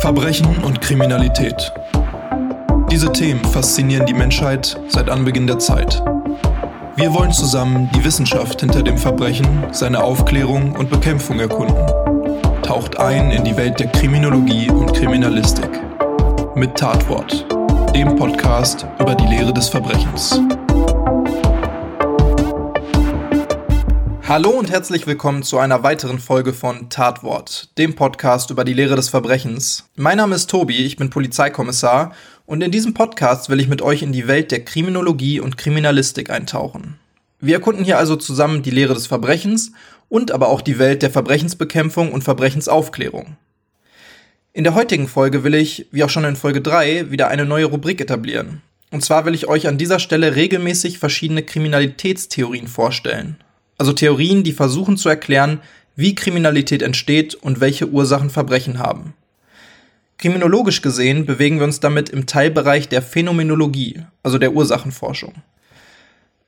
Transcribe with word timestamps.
Verbrechen 0.00 0.62
und 0.64 0.80
Kriminalität. 0.80 1.72
Diese 2.90 3.10
Themen 3.12 3.44
faszinieren 3.44 4.06
die 4.06 4.14
Menschheit 4.14 4.78
seit 4.88 5.08
Anbeginn 5.08 5.46
der 5.46 5.58
Zeit. 5.58 6.02
Wir 6.96 7.12
wollen 7.12 7.32
zusammen 7.32 7.90
die 7.94 8.04
Wissenschaft 8.04 8.60
hinter 8.60 8.82
dem 8.82 8.98
Verbrechen, 8.98 9.64
seine 9.72 10.02
Aufklärung 10.02 10.76
und 10.76 10.90
Bekämpfung 10.90 11.40
erkunden. 11.40 11.86
Taucht 12.62 12.98
ein 13.00 13.30
in 13.30 13.44
die 13.44 13.56
Welt 13.56 13.80
der 13.80 13.88
Kriminologie 13.88 14.70
und 14.70 14.92
Kriminalistik. 14.92 15.70
Mit 16.54 16.76
Tatwort, 16.76 17.46
dem 17.94 18.14
Podcast 18.16 18.86
über 19.00 19.14
die 19.14 19.26
Lehre 19.26 19.52
des 19.52 19.68
Verbrechens. 19.68 20.40
Hallo 24.26 24.48
und 24.48 24.70
herzlich 24.70 25.06
willkommen 25.06 25.42
zu 25.42 25.58
einer 25.58 25.82
weiteren 25.82 26.18
Folge 26.18 26.54
von 26.54 26.88
Tatwort, 26.88 27.68
dem 27.76 27.94
Podcast 27.94 28.50
über 28.50 28.64
die 28.64 28.72
Lehre 28.72 28.96
des 28.96 29.10
Verbrechens. 29.10 29.90
Mein 29.96 30.16
Name 30.16 30.34
ist 30.34 30.48
Tobi, 30.48 30.86
ich 30.86 30.96
bin 30.96 31.10
Polizeikommissar 31.10 32.14
und 32.46 32.62
in 32.62 32.70
diesem 32.70 32.94
Podcast 32.94 33.50
will 33.50 33.60
ich 33.60 33.68
mit 33.68 33.82
euch 33.82 34.00
in 34.00 34.12
die 34.12 34.26
Welt 34.26 34.50
der 34.50 34.64
Kriminologie 34.64 35.40
und 35.40 35.58
Kriminalistik 35.58 36.30
eintauchen. 36.30 36.98
Wir 37.38 37.56
erkunden 37.56 37.84
hier 37.84 37.98
also 37.98 38.16
zusammen 38.16 38.62
die 38.62 38.70
Lehre 38.70 38.94
des 38.94 39.06
Verbrechens 39.06 39.72
und 40.08 40.32
aber 40.32 40.48
auch 40.48 40.62
die 40.62 40.78
Welt 40.78 41.02
der 41.02 41.10
Verbrechensbekämpfung 41.10 42.10
und 42.10 42.24
Verbrechensaufklärung. 42.24 43.36
In 44.54 44.64
der 44.64 44.74
heutigen 44.74 45.06
Folge 45.06 45.44
will 45.44 45.54
ich, 45.54 45.86
wie 45.90 46.02
auch 46.02 46.10
schon 46.10 46.24
in 46.24 46.36
Folge 46.36 46.62
3, 46.62 47.10
wieder 47.10 47.28
eine 47.28 47.44
neue 47.44 47.66
Rubrik 47.66 48.00
etablieren. 48.00 48.62
Und 48.90 49.04
zwar 49.04 49.26
will 49.26 49.34
ich 49.34 49.48
euch 49.48 49.68
an 49.68 49.76
dieser 49.76 49.98
Stelle 49.98 50.34
regelmäßig 50.34 50.98
verschiedene 50.98 51.42
Kriminalitätstheorien 51.42 52.68
vorstellen 52.68 53.36
also 53.78 53.92
Theorien, 53.92 54.44
die 54.44 54.52
versuchen 54.52 54.96
zu 54.96 55.08
erklären, 55.08 55.60
wie 55.96 56.14
Kriminalität 56.14 56.82
entsteht 56.82 57.34
und 57.34 57.60
welche 57.60 57.88
Ursachen 57.88 58.30
Verbrechen 58.30 58.78
haben. 58.78 59.14
Kriminologisch 60.18 60.80
gesehen 60.80 61.26
bewegen 61.26 61.58
wir 61.58 61.64
uns 61.64 61.80
damit 61.80 62.08
im 62.08 62.26
Teilbereich 62.26 62.88
der 62.88 63.02
Phänomenologie, 63.02 64.02
also 64.22 64.38
der 64.38 64.52
Ursachenforschung. 64.52 65.34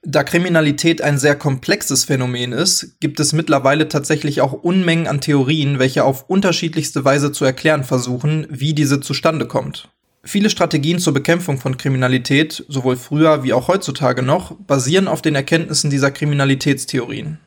Da 0.09 0.23
Kriminalität 0.23 1.03
ein 1.03 1.19
sehr 1.19 1.34
komplexes 1.34 2.05
Phänomen 2.05 2.53
ist, 2.53 3.00
gibt 3.00 3.19
es 3.19 3.33
mittlerweile 3.33 3.89
tatsächlich 3.89 4.41
auch 4.41 4.53
Unmengen 4.53 5.09
an 5.09 5.20
Theorien, 5.20 5.81
welche 5.81 6.05
auf 6.05 6.31
unterschiedlichste 6.31 7.05
Weise 7.05 7.33
zu 7.33 7.45
erklären 7.45 7.83
versuchen, 7.83 8.47
wie 8.48 8.72
diese 8.72 9.00
zustande 9.00 9.47
kommt. 9.47 9.89
Viele 10.27 10.50
Strategien 10.50 10.98
zur 10.98 11.14
Bekämpfung 11.14 11.58
von 11.58 11.78
Kriminalität, 11.78 12.64
sowohl 12.69 12.96
früher 12.96 13.44
wie 13.44 13.52
auch 13.52 13.69
heutzutage 13.69 14.22
noch, 14.22 14.56
basieren 14.66 15.06
auf 15.06 15.22
den 15.22 15.36
Erkenntnissen 15.36 15.88
dieser 15.88 16.10
Kriminalitätstheorien. 16.10 17.38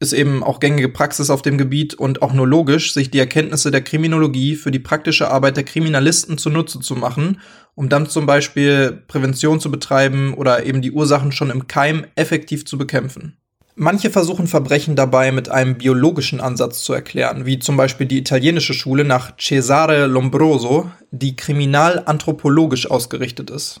Ist 0.00 0.14
eben 0.14 0.42
auch 0.42 0.58
gängige 0.58 0.88
Praxis 0.88 1.28
auf 1.28 1.42
dem 1.42 1.58
Gebiet 1.58 1.92
und 1.92 2.22
auch 2.22 2.32
nur 2.32 2.48
logisch, 2.48 2.94
sich 2.94 3.10
die 3.10 3.18
Erkenntnisse 3.18 3.70
der 3.70 3.82
Kriminologie 3.82 4.56
für 4.56 4.70
die 4.70 4.78
praktische 4.78 5.30
Arbeit 5.30 5.58
der 5.58 5.64
Kriminalisten 5.64 6.38
zunutze 6.38 6.80
zu 6.80 6.94
machen, 6.94 7.42
um 7.74 7.90
dann 7.90 8.08
zum 8.08 8.24
Beispiel 8.24 9.02
Prävention 9.06 9.60
zu 9.60 9.70
betreiben 9.70 10.32
oder 10.32 10.64
eben 10.64 10.80
die 10.80 10.92
Ursachen 10.92 11.30
schon 11.30 11.50
im 11.50 11.66
Keim 11.66 12.06
effektiv 12.14 12.64
zu 12.64 12.78
bekämpfen. 12.78 13.36
Manche 13.80 14.10
versuchen 14.10 14.48
Verbrechen 14.48 14.96
dabei 14.96 15.30
mit 15.30 15.50
einem 15.50 15.76
biologischen 15.76 16.40
Ansatz 16.40 16.82
zu 16.82 16.92
erklären, 16.92 17.46
wie 17.46 17.60
zum 17.60 17.76
Beispiel 17.76 18.08
die 18.08 18.18
italienische 18.18 18.74
Schule 18.74 19.04
nach 19.04 19.36
Cesare 19.38 20.06
Lombroso, 20.06 20.90
die 21.12 21.36
kriminalanthropologisch 21.36 22.90
ausgerichtet 22.90 23.50
ist. 23.50 23.80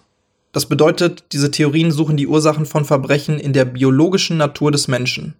Das 0.52 0.66
bedeutet, 0.66 1.24
diese 1.32 1.50
Theorien 1.50 1.90
suchen 1.90 2.16
die 2.16 2.28
Ursachen 2.28 2.64
von 2.64 2.84
Verbrechen 2.84 3.40
in 3.40 3.52
der 3.52 3.64
biologischen 3.64 4.36
Natur 4.36 4.70
des 4.70 4.86
Menschen. 4.86 5.34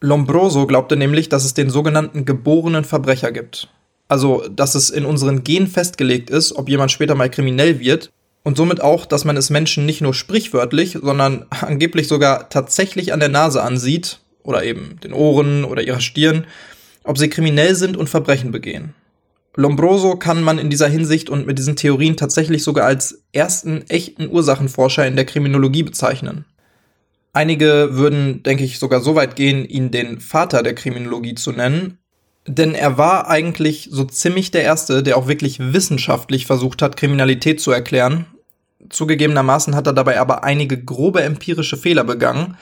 Lombroso 0.00 0.66
glaubte 0.66 0.96
nämlich, 0.96 1.28
dass 1.28 1.44
es 1.44 1.52
den 1.52 1.68
sogenannten 1.68 2.24
geborenen 2.24 2.84
Verbrecher 2.84 3.32
gibt. 3.32 3.68
Also, 4.08 4.48
dass 4.48 4.74
es 4.74 4.88
in 4.88 5.04
unseren 5.04 5.44
Genen 5.44 5.68
festgelegt 5.68 6.30
ist, 6.30 6.56
ob 6.56 6.70
jemand 6.70 6.90
später 6.90 7.14
mal 7.14 7.28
kriminell 7.28 7.80
wird 7.80 8.10
und 8.42 8.56
somit 8.56 8.80
auch, 8.80 9.06
dass 9.06 9.24
man 9.24 9.36
es 9.36 9.50
Menschen 9.50 9.86
nicht 9.86 10.00
nur 10.00 10.14
sprichwörtlich, 10.14 10.98
sondern 11.02 11.46
angeblich 11.50 12.08
sogar 12.08 12.48
tatsächlich 12.48 13.12
an 13.12 13.20
der 13.20 13.28
Nase 13.28 13.62
ansieht, 13.62 14.20
oder 14.42 14.64
eben 14.64 14.98
den 15.02 15.12
Ohren 15.12 15.64
oder 15.64 15.82
ihrer 15.82 16.00
Stirn, 16.00 16.46
ob 17.04 17.18
sie 17.18 17.28
kriminell 17.28 17.74
sind 17.74 17.96
und 17.96 18.08
Verbrechen 18.08 18.50
begehen. 18.50 18.94
Lombroso 19.56 20.16
kann 20.16 20.42
man 20.42 20.58
in 20.58 20.70
dieser 20.70 20.88
Hinsicht 20.88 21.28
und 21.28 21.46
mit 21.46 21.58
diesen 21.58 21.76
Theorien 21.76 22.16
tatsächlich 22.16 22.62
sogar 22.62 22.86
als 22.86 23.22
ersten 23.32 23.82
echten 23.88 24.28
Ursachenforscher 24.28 25.06
in 25.06 25.16
der 25.16 25.24
Kriminologie 25.24 25.82
bezeichnen. 25.82 26.44
Einige 27.32 27.90
würden, 27.92 28.42
denke 28.42 28.64
ich, 28.64 28.78
sogar 28.78 29.00
so 29.00 29.14
weit 29.14 29.36
gehen, 29.36 29.64
ihn 29.64 29.90
den 29.90 30.20
Vater 30.20 30.62
der 30.62 30.74
Kriminologie 30.74 31.34
zu 31.34 31.52
nennen, 31.52 31.98
denn 32.46 32.74
er 32.74 32.98
war 32.98 33.28
eigentlich 33.28 33.88
so 33.90 34.04
ziemlich 34.04 34.50
der 34.50 34.62
Erste, 34.62 35.02
der 35.02 35.16
auch 35.16 35.28
wirklich 35.28 35.58
wissenschaftlich 35.60 36.46
versucht 36.46 36.82
hat, 36.82 36.96
Kriminalität 36.96 37.60
zu 37.60 37.70
erklären. 37.70 38.26
Zugegebenermaßen 38.88 39.74
hat 39.74 39.86
er 39.86 39.92
dabei 39.92 40.18
aber 40.18 40.42
einige 40.42 40.82
grobe 40.82 41.22
empirische 41.22 41.76
Fehler 41.76 42.04
begangen, 42.04 42.56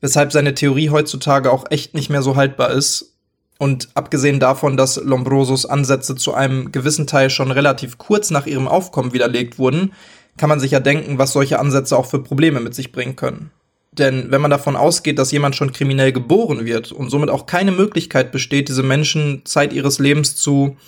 weshalb 0.00 0.32
seine 0.32 0.54
Theorie 0.54 0.90
heutzutage 0.90 1.52
auch 1.52 1.64
echt 1.70 1.94
nicht 1.94 2.10
mehr 2.10 2.22
so 2.22 2.36
haltbar 2.36 2.70
ist. 2.70 3.14
Und 3.58 3.88
abgesehen 3.94 4.40
davon, 4.40 4.76
dass 4.76 4.96
Lombrosos 4.96 5.66
Ansätze 5.66 6.16
zu 6.16 6.32
einem 6.34 6.72
gewissen 6.72 7.06
Teil 7.06 7.28
schon 7.28 7.50
relativ 7.50 7.98
kurz 7.98 8.30
nach 8.30 8.46
ihrem 8.46 8.66
Aufkommen 8.66 9.12
widerlegt 9.12 9.58
wurden, 9.58 9.92
kann 10.38 10.48
man 10.48 10.60
sich 10.60 10.70
ja 10.70 10.80
denken, 10.80 11.18
was 11.18 11.32
solche 11.32 11.58
Ansätze 11.58 11.96
auch 11.96 12.06
für 12.06 12.22
Probleme 12.22 12.60
mit 12.60 12.74
sich 12.74 12.90
bringen 12.90 13.16
können. 13.16 13.50
Denn 14.00 14.30
wenn 14.30 14.40
man 14.40 14.50
davon 14.50 14.76
ausgeht, 14.76 15.18
dass 15.18 15.30
jemand 15.30 15.54
schon 15.54 15.72
kriminell 15.72 16.10
geboren 16.10 16.64
wird 16.64 16.90
und 16.90 17.10
somit 17.10 17.28
auch 17.28 17.44
keine 17.44 17.70
Möglichkeit 17.70 18.32
besteht, 18.32 18.70
diese 18.70 18.82
Menschen 18.82 19.44
Zeit 19.44 19.74
ihres 19.74 19.98
Lebens 19.98 20.36
zu, 20.36 20.78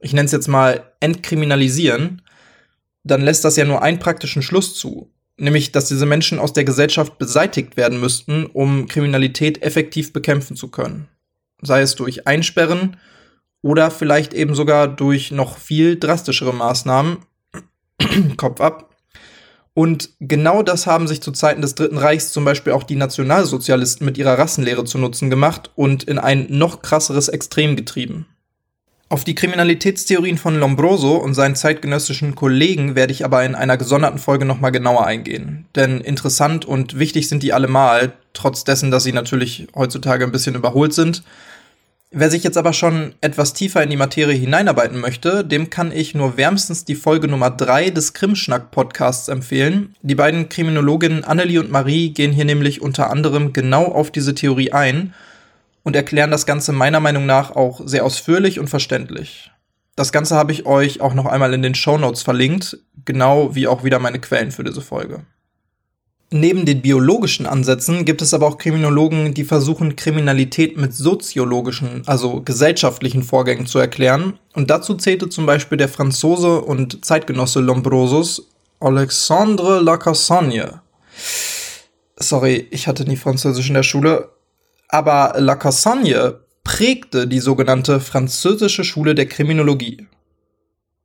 ich 0.00 0.14
nenne 0.14 0.24
es 0.24 0.32
jetzt 0.32 0.48
mal, 0.48 0.90
entkriminalisieren, 1.00 2.22
dann 3.04 3.20
lässt 3.20 3.44
das 3.44 3.56
ja 3.56 3.66
nur 3.66 3.82
einen 3.82 3.98
praktischen 3.98 4.40
Schluss 4.40 4.74
zu. 4.74 5.12
Nämlich, 5.36 5.70
dass 5.70 5.88
diese 5.88 6.06
Menschen 6.06 6.38
aus 6.38 6.54
der 6.54 6.64
Gesellschaft 6.64 7.18
beseitigt 7.18 7.76
werden 7.76 8.00
müssten, 8.00 8.46
um 8.46 8.88
Kriminalität 8.88 9.62
effektiv 9.62 10.14
bekämpfen 10.14 10.56
zu 10.56 10.68
können. 10.68 11.08
Sei 11.60 11.82
es 11.82 11.94
durch 11.94 12.26
Einsperren 12.26 12.96
oder 13.60 13.90
vielleicht 13.90 14.32
eben 14.32 14.54
sogar 14.54 14.88
durch 14.88 15.30
noch 15.30 15.58
viel 15.58 15.98
drastischere 15.98 16.54
Maßnahmen, 16.54 17.18
Kopf 18.38 18.62
ab, 18.62 18.85
und 19.76 20.08
genau 20.20 20.62
das 20.62 20.86
haben 20.86 21.06
sich 21.06 21.20
zu 21.20 21.32
Zeiten 21.32 21.60
des 21.60 21.74
Dritten 21.74 21.98
Reichs 21.98 22.32
zum 22.32 22.46
Beispiel 22.46 22.72
auch 22.72 22.82
die 22.82 22.96
Nationalsozialisten 22.96 24.06
mit 24.06 24.16
ihrer 24.16 24.38
Rassenlehre 24.38 24.86
zu 24.86 24.96
Nutzen 24.96 25.28
gemacht 25.28 25.70
und 25.76 26.02
in 26.04 26.18
ein 26.18 26.46
noch 26.48 26.80
krasseres 26.80 27.28
Extrem 27.28 27.76
getrieben. 27.76 28.24
Auf 29.10 29.24
die 29.24 29.34
Kriminalitätstheorien 29.34 30.38
von 30.38 30.58
Lombroso 30.58 31.16
und 31.16 31.34
seinen 31.34 31.56
zeitgenössischen 31.56 32.34
Kollegen 32.34 32.94
werde 32.94 33.12
ich 33.12 33.22
aber 33.22 33.44
in 33.44 33.54
einer 33.54 33.76
gesonderten 33.76 34.18
Folge 34.18 34.46
nochmal 34.46 34.72
genauer 34.72 35.04
eingehen. 35.04 35.66
Denn 35.76 36.00
interessant 36.00 36.64
und 36.64 36.98
wichtig 36.98 37.28
sind 37.28 37.42
die 37.42 37.52
allemal, 37.52 38.14
trotz 38.32 38.64
dessen, 38.64 38.90
dass 38.90 39.04
sie 39.04 39.12
natürlich 39.12 39.66
heutzutage 39.74 40.24
ein 40.24 40.32
bisschen 40.32 40.54
überholt 40.54 40.94
sind. 40.94 41.22
Wer 42.12 42.30
sich 42.30 42.44
jetzt 42.44 42.56
aber 42.56 42.72
schon 42.72 43.14
etwas 43.20 43.52
tiefer 43.52 43.82
in 43.82 43.90
die 43.90 43.96
Materie 43.96 44.36
hineinarbeiten 44.36 45.00
möchte, 45.00 45.44
dem 45.44 45.70
kann 45.70 45.90
ich 45.90 46.14
nur 46.14 46.36
wärmstens 46.36 46.84
die 46.84 46.94
Folge 46.94 47.26
Nummer 47.26 47.50
3 47.50 47.90
des 47.90 48.14
Krimschnack-Podcasts 48.14 49.28
empfehlen. 49.28 49.96
Die 50.02 50.14
beiden 50.14 50.48
Kriminologinnen 50.48 51.24
Annelie 51.24 51.58
und 51.58 51.72
Marie 51.72 52.10
gehen 52.10 52.32
hier 52.32 52.44
nämlich 52.44 52.80
unter 52.80 53.10
anderem 53.10 53.52
genau 53.52 53.86
auf 53.86 54.12
diese 54.12 54.36
Theorie 54.36 54.70
ein 54.70 55.14
und 55.82 55.96
erklären 55.96 56.30
das 56.30 56.46
Ganze 56.46 56.72
meiner 56.72 57.00
Meinung 57.00 57.26
nach 57.26 57.50
auch 57.50 57.80
sehr 57.84 58.04
ausführlich 58.04 58.60
und 58.60 58.70
verständlich. 58.70 59.50
Das 59.96 60.12
Ganze 60.12 60.36
habe 60.36 60.52
ich 60.52 60.64
euch 60.64 61.00
auch 61.00 61.14
noch 61.14 61.26
einmal 61.26 61.54
in 61.54 61.62
den 61.62 61.74
Show 61.74 61.98
Notes 61.98 62.22
verlinkt, 62.22 62.78
genau 63.04 63.56
wie 63.56 63.66
auch 63.66 63.82
wieder 63.82 63.98
meine 63.98 64.20
Quellen 64.20 64.52
für 64.52 64.62
diese 64.62 64.80
Folge. 64.80 65.24
Neben 66.30 66.66
den 66.66 66.82
biologischen 66.82 67.46
Ansätzen 67.46 68.04
gibt 68.04 68.20
es 68.20 68.34
aber 68.34 68.48
auch 68.48 68.58
Kriminologen, 68.58 69.32
die 69.32 69.44
versuchen, 69.44 69.94
Kriminalität 69.94 70.76
mit 70.76 70.92
soziologischen, 70.92 72.02
also 72.06 72.42
gesellschaftlichen 72.42 73.22
Vorgängen 73.22 73.66
zu 73.66 73.78
erklären. 73.78 74.38
Und 74.52 74.68
dazu 74.70 74.94
zählte 74.94 75.28
zum 75.28 75.46
Beispiel 75.46 75.78
der 75.78 75.88
Franzose 75.88 76.60
und 76.60 77.04
Zeitgenosse 77.04 77.60
Lombrosos 77.60 78.48
Alexandre 78.80 79.80
Lacassagne. 79.80 80.80
Sorry, 82.16 82.66
ich 82.70 82.88
hatte 82.88 83.04
nie 83.04 83.16
Französisch 83.16 83.68
in 83.68 83.74
der 83.74 83.84
Schule. 83.84 84.30
Aber 84.88 85.34
Lacassagne 85.38 86.40
prägte 86.64 87.28
die 87.28 87.38
sogenannte 87.40 88.00
französische 88.00 88.82
Schule 88.82 89.14
der 89.14 89.26
Kriminologie. 89.26 90.08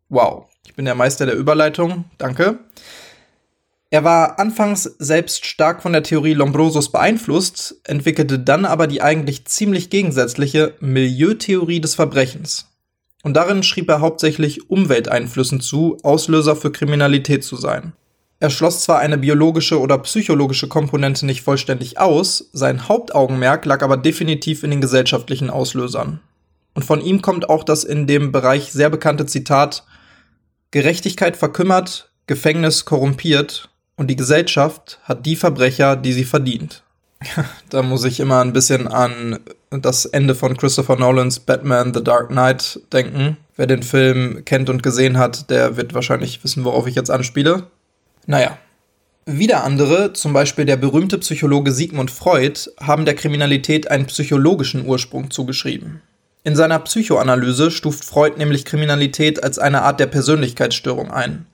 Wow, 0.10 0.46
ich 0.66 0.74
bin 0.74 0.86
der 0.86 0.96
Meister 0.96 1.28
der 1.28 1.36
Überleitung, 1.36 2.06
danke. 2.18 2.60
Er 3.94 4.06
war 4.06 4.40
anfangs 4.40 4.84
selbst 5.00 5.46
stark 5.46 5.82
von 5.82 5.92
der 5.92 6.02
Theorie 6.02 6.34
Lombrosos 6.34 6.94
beeinflusst, 6.94 7.82
entwickelte 7.84 8.40
dann 8.40 8.64
aber 8.64 8.88
die 8.88 9.02
eigentlich 9.02 9.44
ziemlich 9.46 9.90
gegensätzliche 9.90 10.76
Milieutheorie 10.80 11.82
des 11.82 11.96
Verbrechens. 11.96 12.70
Und 13.22 13.34
darin 13.34 13.64
schrieb 13.64 13.90
er 13.90 14.00
hauptsächlich 14.00 14.70
Umwelteinflüssen 14.70 15.60
zu, 15.60 15.98
Auslöser 16.04 16.56
für 16.56 16.72
Kriminalität 16.72 17.44
zu 17.44 17.58
sein. 17.58 17.92
Er 18.40 18.50
schloss 18.50 18.82
zwar 18.82 19.00
eine 19.00 19.18
biologische 19.18 19.78
oder 19.82 19.98
psychologische 19.98 20.70
Komponente 20.70 21.26
nicht 21.26 21.42
vollständig 21.42 22.00
aus, 22.00 22.50
sein 22.54 22.88
Hauptaugenmerk 22.88 23.66
lag 23.66 23.84
aber 23.84 23.98
definitiv 23.98 24.64
in 24.64 24.72
den 24.72 24.80
gesellschaftlichen 24.80 25.50
Auslösern. 25.50 26.22
Und 26.74 26.86
von 26.86 27.02
ihm 27.02 27.22
kommt 27.22 27.50
auch 27.50 27.66
das 27.66 27.84
in 27.84 28.08
dem 28.08 28.32
Bereich 28.32 28.72
sehr 28.72 28.90
bekannte 28.90 29.26
Zitat 29.26 29.84
Gerechtigkeit 30.72 31.36
verkümmert, 31.36 32.10
Gefängnis 32.26 32.86
korrumpiert 32.86 33.68
und 34.02 34.08
die 34.08 34.16
Gesellschaft 34.16 34.98
hat 35.04 35.28
die 35.28 35.36
Verbrecher, 35.36 35.96
die 35.96 36.14
sie 36.14 36.24
verdient. 36.24 36.82
da 37.70 37.84
muss 37.84 38.04
ich 38.04 38.20
immer 38.20 38.42
ein 38.42 38.52
bisschen 38.52 38.88
an 38.88 39.40
das 39.70 40.06
Ende 40.06 40.34
von 40.34 40.58
Christopher 40.58 40.96
Nolans 40.96 41.40
Batman 41.40 41.94
The 41.94 42.04
Dark 42.04 42.30
Knight 42.30 42.80
denken. 42.92 43.38
Wer 43.56 43.68
den 43.68 43.84
Film 43.84 44.44
kennt 44.44 44.72
und 44.72 44.82
gesehen 44.82 45.20
hat, 45.20 45.52
der 45.52 45.78
wird 45.78 45.94
wahrscheinlich 45.94 46.44
wissen, 46.44 46.66
worauf 46.66 46.88
ich 46.88 46.96
jetzt 46.96 47.12
anspiele. 47.12 47.68
Naja. 48.26 48.58
Wieder 49.28 49.64
andere, 49.64 50.14
zum 50.14 50.34
Beispiel 50.34 50.66
der 50.66 50.78
berühmte 50.78 51.20
Psychologe 51.20 51.72
Sigmund 51.72 52.10
Freud, 52.10 52.60
haben 52.80 53.06
der 53.06 53.14
Kriminalität 53.14 53.92
einen 53.92 54.08
psychologischen 54.08 54.88
Ursprung 54.88 55.30
zugeschrieben. 55.30 56.02
In 56.44 56.56
seiner 56.56 56.80
Psychoanalyse 56.80 57.70
stuft 57.70 58.04
Freud 58.04 58.40
nämlich 58.40 58.66
Kriminalität 58.66 59.44
als 59.44 59.60
eine 59.60 59.84
Art 59.84 60.00
der 60.00 60.08
Persönlichkeitsstörung 60.08 61.12
ein. 61.12 61.46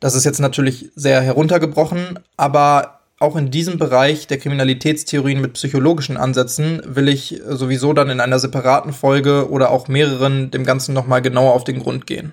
Das 0.00 0.14
ist 0.14 0.24
jetzt 0.24 0.40
natürlich 0.40 0.90
sehr 0.94 1.20
heruntergebrochen, 1.20 2.20
aber 2.36 3.00
auch 3.20 3.34
in 3.34 3.50
diesem 3.50 3.78
Bereich 3.78 4.28
der 4.28 4.38
Kriminalitätstheorien 4.38 5.40
mit 5.40 5.54
psychologischen 5.54 6.16
Ansätzen 6.16 6.82
will 6.84 7.08
ich 7.08 7.40
sowieso 7.48 7.92
dann 7.92 8.10
in 8.10 8.20
einer 8.20 8.38
separaten 8.38 8.92
Folge 8.92 9.50
oder 9.50 9.70
auch 9.70 9.88
mehreren 9.88 10.52
dem 10.52 10.64
Ganzen 10.64 10.94
nochmal 10.94 11.20
genauer 11.20 11.54
auf 11.54 11.64
den 11.64 11.80
Grund 11.80 12.06
gehen. 12.06 12.32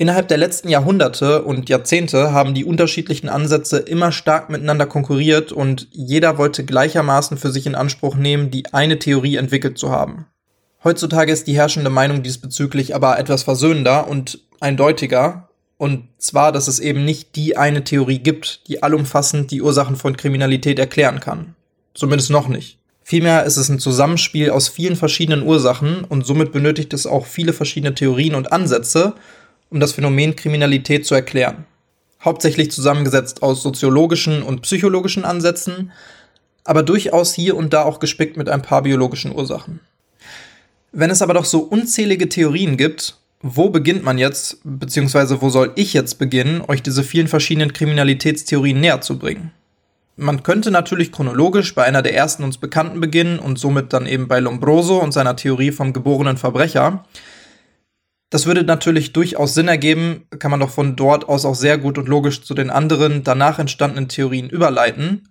Innerhalb 0.00 0.28
der 0.28 0.36
letzten 0.36 0.68
Jahrhunderte 0.68 1.42
und 1.42 1.68
Jahrzehnte 1.68 2.32
haben 2.32 2.54
die 2.54 2.64
unterschiedlichen 2.64 3.28
Ansätze 3.28 3.78
immer 3.78 4.12
stark 4.12 4.48
miteinander 4.48 4.86
konkurriert 4.86 5.50
und 5.50 5.88
jeder 5.90 6.38
wollte 6.38 6.64
gleichermaßen 6.64 7.36
für 7.36 7.50
sich 7.50 7.66
in 7.66 7.74
Anspruch 7.74 8.14
nehmen, 8.14 8.52
die 8.52 8.72
eine 8.72 9.00
Theorie 9.00 9.36
entwickelt 9.36 9.76
zu 9.76 9.90
haben. 9.90 10.26
Heutzutage 10.84 11.32
ist 11.32 11.48
die 11.48 11.56
herrschende 11.56 11.90
Meinung 11.90 12.22
diesbezüglich 12.22 12.94
aber 12.94 13.18
etwas 13.18 13.42
versöhnender 13.42 14.06
und 14.06 14.38
eindeutiger, 14.60 15.47
und 15.78 16.08
zwar, 16.18 16.50
dass 16.50 16.66
es 16.66 16.80
eben 16.80 17.04
nicht 17.04 17.36
die 17.36 17.56
eine 17.56 17.84
Theorie 17.84 18.18
gibt, 18.18 18.68
die 18.68 18.82
allumfassend 18.82 19.52
die 19.52 19.62
Ursachen 19.62 19.96
von 19.96 20.16
Kriminalität 20.16 20.78
erklären 20.78 21.20
kann. 21.20 21.54
Zumindest 21.94 22.30
noch 22.30 22.48
nicht. 22.48 22.78
Vielmehr 23.04 23.44
ist 23.44 23.56
es 23.56 23.68
ein 23.70 23.78
Zusammenspiel 23.78 24.50
aus 24.50 24.68
vielen 24.68 24.96
verschiedenen 24.96 25.42
Ursachen 25.42 26.04
und 26.04 26.26
somit 26.26 26.52
benötigt 26.52 26.92
es 26.92 27.06
auch 27.06 27.24
viele 27.24 27.52
verschiedene 27.52 27.94
Theorien 27.94 28.34
und 28.34 28.52
Ansätze, 28.52 29.14
um 29.70 29.80
das 29.80 29.92
Phänomen 29.92 30.36
Kriminalität 30.36 31.06
zu 31.06 31.14
erklären. 31.14 31.64
Hauptsächlich 32.22 32.72
zusammengesetzt 32.72 33.42
aus 33.42 33.62
soziologischen 33.62 34.42
und 34.42 34.62
psychologischen 34.62 35.24
Ansätzen, 35.24 35.92
aber 36.64 36.82
durchaus 36.82 37.32
hier 37.32 37.56
und 37.56 37.72
da 37.72 37.84
auch 37.84 38.00
gespickt 38.00 38.36
mit 38.36 38.48
ein 38.48 38.62
paar 38.62 38.82
biologischen 38.82 39.34
Ursachen. 39.34 39.80
Wenn 40.90 41.10
es 41.10 41.22
aber 41.22 41.34
doch 41.34 41.44
so 41.44 41.60
unzählige 41.60 42.28
Theorien 42.28 42.76
gibt, 42.76 43.17
wo 43.40 43.70
beginnt 43.70 44.02
man 44.02 44.18
jetzt, 44.18 44.58
beziehungsweise 44.64 45.40
wo 45.40 45.50
soll 45.50 45.72
ich 45.76 45.92
jetzt 45.92 46.18
beginnen, 46.18 46.62
euch 46.66 46.82
diese 46.82 47.04
vielen 47.04 47.28
verschiedenen 47.28 47.72
Kriminalitätstheorien 47.72 48.80
näher 48.80 49.00
zu 49.00 49.18
bringen? 49.18 49.52
Man 50.16 50.42
könnte 50.42 50.72
natürlich 50.72 51.12
chronologisch 51.12 51.76
bei 51.76 51.84
einer 51.84 52.02
der 52.02 52.14
ersten 52.14 52.42
uns 52.42 52.58
bekannten 52.58 53.00
beginnen 53.00 53.38
und 53.38 53.56
somit 53.56 53.92
dann 53.92 54.06
eben 54.06 54.26
bei 54.26 54.40
Lombroso 54.40 55.00
und 55.00 55.12
seiner 55.12 55.36
Theorie 55.36 55.70
vom 55.70 55.92
geborenen 55.92 56.36
Verbrecher. 56.36 57.04
Das 58.28 58.44
würde 58.44 58.64
natürlich 58.64 59.12
durchaus 59.12 59.54
Sinn 59.54 59.68
ergeben, 59.68 60.26
kann 60.40 60.50
man 60.50 60.58
doch 60.58 60.70
von 60.70 60.96
dort 60.96 61.28
aus 61.28 61.44
auch 61.44 61.54
sehr 61.54 61.78
gut 61.78 61.98
und 61.98 62.08
logisch 62.08 62.42
zu 62.42 62.54
den 62.54 62.70
anderen 62.70 63.22
danach 63.22 63.60
entstandenen 63.60 64.08
Theorien 64.08 64.50
überleiten. 64.50 65.28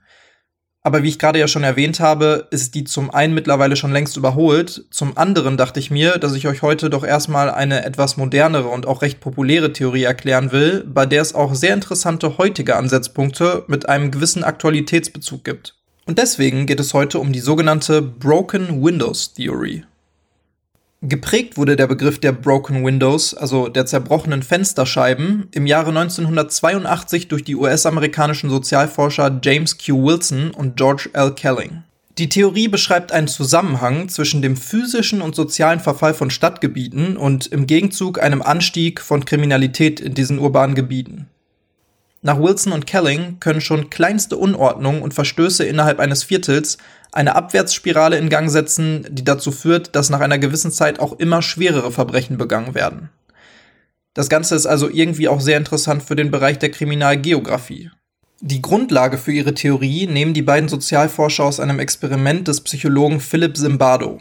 Aber 0.88 1.04
wie 1.04 1.10
ich 1.10 1.19
gerade 1.19 1.38
ja 1.38 1.50
schon 1.50 1.66
erwähnt 1.66 2.00
habe, 2.00 2.48
ist 2.50 2.74
die 2.74 2.86
zum 2.86 3.12
einen 3.12 3.34
mittlerweile 3.34 3.75
schon 3.75 3.92
längst 3.92 4.16
überholt. 4.16 4.86
Zum 4.89 5.18
anderen 5.18 5.57
dachte 5.57 5.81
ich 5.81 5.92
mir, 5.92 6.18
dass 6.18 6.34
ich 6.34 6.48
euch 6.48 6.62
heute 6.62 6.89
doch 6.89 7.04
erstmal 7.04 7.51
eine 7.51 7.84
etwas 7.84 8.16
modernere 8.16 8.69
und 8.69 8.86
auch 8.86 9.01
recht 9.01 9.19
populäre 9.19 9.74
Theorie 9.74 10.04
erklären 10.04 10.54
will, 10.54 10.86
bei 10.88 11.06
der 11.06 11.22
es 11.22 11.36
auch 11.36 11.56
sehr 11.56 11.74
interessante 11.74 12.38
heutige 12.38 12.78
Ansatzpunkte 12.78 13.66
mit 13.68 13.89
einem 13.89 14.12
gewissen 14.12 14.45
Aktualitätsbezug 14.45 15.44
gibt. 15.44 15.75
Und 16.06 16.19
deswegen 16.19 16.66
geht 16.66 16.80
es 16.80 16.94
heute 16.94 17.19
um 17.19 17.33
die 17.33 17.42
sogenannte 17.42 18.01
Broken 18.01 18.81
Windows 18.81 19.33
Theory. 19.33 19.83
Geprägt 21.03 21.57
wurde 21.57 21.75
der 21.75 21.85
Begriff 21.85 22.17
der 22.17 22.31
Broken 22.31 22.83
Windows, 22.83 23.35
also 23.35 23.67
der 23.67 23.85
zerbrochenen 23.85 24.41
Fensterscheiben, 24.41 25.47
im 25.51 25.67
Jahre 25.67 25.89
1982 25.89 27.27
durch 27.27 27.44
die 27.44 27.55
US-amerikanischen 27.55 28.49
Sozialforscher 28.49 29.39
James 29.44 29.77
Q. 29.77 30.03
Wilson 30.03 30.49
und 30.49 30.75
George 30.75 31.11
L. 31.13 31.31
Kelling. 31.35 31.83
Die 32.17 32.29
Theorie 32.29 32.67
beschreibt 32.67 33.11
einen 33.11 33.27
Zusammenhang 33.27 34.09
zwischen 34.09 34.41
dem 34.41 34.57
physischen 34.57 35.21
und 35.21 35.35
sozialen 35.35 35.79
Verfall 35.79 36.15
von 36.15 36.31
Stadtgebieten 36.31 37.15
und 37.15 37.45
im 37.45 37.67
Gegenzug 37.67 38.19
einem 38.19 38.41
Anstieg 38.41 38.99
von 38.99 39.23
Kriminalität 39.23 39.99
in 39.99 40.15
diesen 40.15 40.39
urbanen 40.39 40.73
Gebieten. 40.73 41.27
Nach 42.23 42.39
Wilson 42.39 42.73
und 42.73 42.88
Kelling 42.88 43.39
können 43.39 43.61
schon 43.61 43.91
kleinste 43.91 44.35
Unordnungen 44.35 45.03
und 45.03 45.13
Verstöße 45.13 45.63
innerhalb 45.63 45.99
eines 45.99 46.23
Viertels 46.23 46.79
eine 47.18 47.36
Abwärtsspirale 47.36 48.18
in 48.18 48.30
Gang 48.30 48.50
setzen, 48.50 49.06
die 49.10 49.24
dazu 49.24 49.52
führt, 49.52 49.96
dass 49.96 50.12
nach 50.12 50.19
einer 50.19 50.38
gewissen 50.38 50.72
Zeit 50.72 51.00
auch 51.00 51.14
immer 51.14 51.42
schwerere 51.42 51.92
Verbrechen 51.92 52.38
begangen 52.38 52.75
werden. 52.75 53.10
Das 54.14 54.30
Ganze 54.30 54.56
ist 54.56 54.68
also 54.68 54.88
irgendwie 54.88 55.28
auch 55.28 55.42
sehr 55.42 55.58
interessant 55.58 56.04
für 56.04 56.16
den 56.16 56.30
Bereich 56.30 56.60
der 56.60 56.69
Kriminalgeografie. 56.69 57.90
Die 58.40 58.62
Grundlage 58.62 59.18
für 59.18 59.31
ihre 59.31 59.56
Theorie 59.56 60.06
nehmen 60.06 60.36
die 60.36 60.44
beiden 60.44 60.69
Sozialforscher 60.69 61.44
aus 61.44 61.60
einem 61.60 61.80
Experiment 61.80 62.48
des 62.48 62.62
Psychologen 62.62 63.19
Philip 63.19 63.58
Zimbardo. 63.58 64.19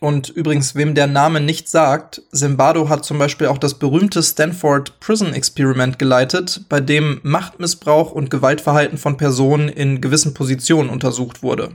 Und 0.00 0.28
übrigens, 0.28 0.74
wem 0.74 0.96
der 0.96 1.06
Name 1.06 1.40
nicht 1.40 1.68
sagt, 1.68 2.22
Zimbardo 2.32 2.88
hat 2.88 3.04
zum 3.04 3.18
Beispiel 3.18 3.46
auch 3.46 3.58
das 3.58 3.74
berühmte 3.74 4.20
Stanford 4.20 4.98
Prison 4.98 5.32
Experiment 5.32 6.00
geleitet, 6.00 6.62
bei 6.68 6.80
dem 6.80 7.20
Machtmissbrauch 7.22 8.10
und 8.10 8.30
Gewaltverhalten 8.30 8.98
von 8.98 9.16
Personen 9.16 9.68
in 9.68 10.00
gewissen 10.00 10.34
Positionen 10.34 10.90
untersucht 10.90 11.44
wurde. 11.44 11.70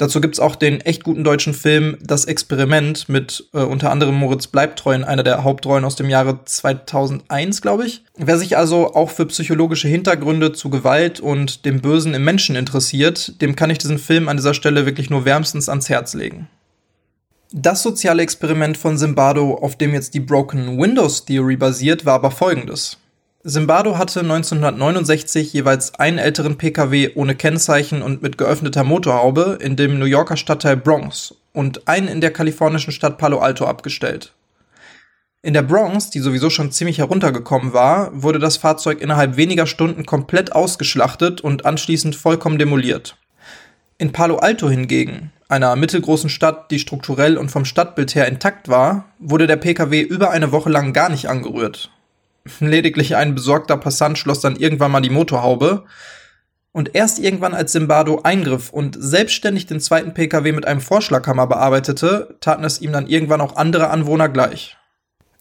Dazu 0.00 0.22
gibt's 0.22 0.40
auch 0.40 0.56
den 0.56 0.80
echt 0.80 1.04
guten 1.04 1.24
deutschen 1.24 1.52
Film 1.52 1.98
Das 2.00 2.24
Experiment 2.24 3.10
mit 3.10 3.44
äh, 3.52 3.58
unter 3.58 3.90
anderem 3.90 4.14
Moritz 4.14 4.46
Bleibtreu 4.46 4.94
in 4.94 5.04
einer 5.04 5.22
der 5.22 5.44
Hauptrollen 5.44 5.84
aus 5.84 5.94
dem 5.94 6.08
Jahre 6.08 6.42
2001, 6.42 7.60
glaube 7.60 7.84
ich. 7.84 8.02
Wer 8.16 8.38
sich 8.38 8.56
also 8.56 8.94
auch 8.94 9.10
für 9.10 9.26
psychologische 9.26 9.88
Hintergründe 9.88 10.54
zu 10.54 10.70
Gewalt 10.70 11.20
und 11.20 11.66
dem 11.66 11.82
Bösen 11.82 12.14
im 12.14 12.24
Menschen 12.24 12.56
interessiert, 12.56 13.42
dem 13.42 13.56
kann 13.56 13.68
ich 13.68 13.76
diesen 13.76 13.98
Film 13.98 14.30
an 14.30 14.38
dieser 14.38 14.54
Stelle 14.54 14.86
wirklich 14.86 15.10
nur 15.10 15.26
wärmstens 15.26 15.68
ans 15.68 15.90
Herz 15.90 16.14
legen. 16.14 16.48
Das 17.52 17.82
soziale 17.82 18.22
Experiment 18.22 18.78
von 18.78 18.96
Zimbardo, 18.96 19.52
auf 19.52 19.76
dem 19.76 19.92
jetzt 19.92 20.14
die 20.14 20.20
Broken 20.20 20.80
Windows 20.80 21.26
Theory 21.26 21.56
basiert, 21.56 22.06
war 22.06 22.14
aber 22.14 22.30
folgendes. 22.30 22.96
Zimbardo 23.42 23.96
hatte 23.96 24.20
1969 24.20 25.54
jeweils 25.54 25.94
einen 25.94 26.18
älteren 26.18 26.58
Pkw 26.58 27.12
ohne 27.14 27.34
Kennzeichen 27.34 28.02
und 28.02 28.20
mit 28.20 28.36
geöffneter 28.36 28.84
Motorhaube 28.84 29.56
in 29.62 29.76
dem 29.76 29.98
New 29.98 30.04
Yorker 30.04 30.36
Stadtteil 30.36 30.76
Bronx 30.76 31.34
und 31.54 31.88
einen 31.88 32.06
in 32.06 32.20
der 32.20 32.34
kalifornischen 32.34 32.92
Stadt 32.92 33.16
Palo 33.16 33.38
Alto 33.38 33.64
abgestellt. 33.64 34.34
In 35.40 35.54
der 35.54 35.62
Bronx, 35.62 36.10
die 36.10 36.18
sowieso 36.18 36.50
schon 36.50 36.70
ziemlich 36.70 36.98
heruntergekommen 36.98 37.72
war, 37.72 38.10
wurde 38.12 38.40
das 38.40 38.58
Fahrzeug 38.58 39.00
innerhalb 39.00 39.38
weniger 39.38 39.66
Stunden 39.66 40.04
komplett 40.04 40.52
ausgeschlachtet 40.52 41.40
und 41.40 41.64
anschließend 41.64 42.16
vollkommen 42.16 42.58
demoliert. 42.58 43.16
In 43.96 44.12
Palo 44.12 44.36
Alto 44.36 44.68
hingegen, 44.68 45.32
einer 45.48 45.76
mittelgroßen 45.76 46.28
Stadt, 46.28 46.70
die 46.70 46.78
strukturell 46.78 47.38
und 47.38 47.50
vom 47.50 47.64
Stadtbild 47.64 48.14
her 48.14 48.28
intakt 48.28 48.68
war, 48.68 49.06
wurde 49.18 49.46
der 49.46 49.56
Pkw 49.56 50.02
über 50.02 50.30
eine 50.30 50.52
Woche 50.52 50.68
lang 50.68 50.92
gar 50.92 51.08
nicht 51.08 51.30
angerührt 51.30 51.90
Lediglich 52.60 53.16
ein 53.16 53.34
besorgter 53.34 53.76
Passant 53.76 54.18
schloss 54.18 54.40
dann 54.40 54.56
irgendwann 54.56 54.92
mal 54.92 55.00
die 55.00 55.10
Motorhaube. 55.10 55.84
Und 56.72 56.94
erst 56.94 57.18
irgendwann, 57.18 57.54
als 57.54 57.72
Simbardo 57.72 58.20
eingriff 58.22 58.70
und 58.70 58.96
selbstständig 58.98 59.66
den 59.66 59.80
zweiten 59.80 60.14
PKW 60.14 60.52
mit 60.52 60.66
einem 60.66 60.80
Vorschlaghammer 60.80 61.48
bearbeitete, 61.48 62.36
taten 62.40 62.62
es 62.62 62.80
ihm 62.80 62.92
dann 62.92 63.08
irgendwann 63.08 63.40
auch 63.40 63.56
andere 63.56 63.90
Anwohner 63.90 64.28
gleich. 64.28 64.76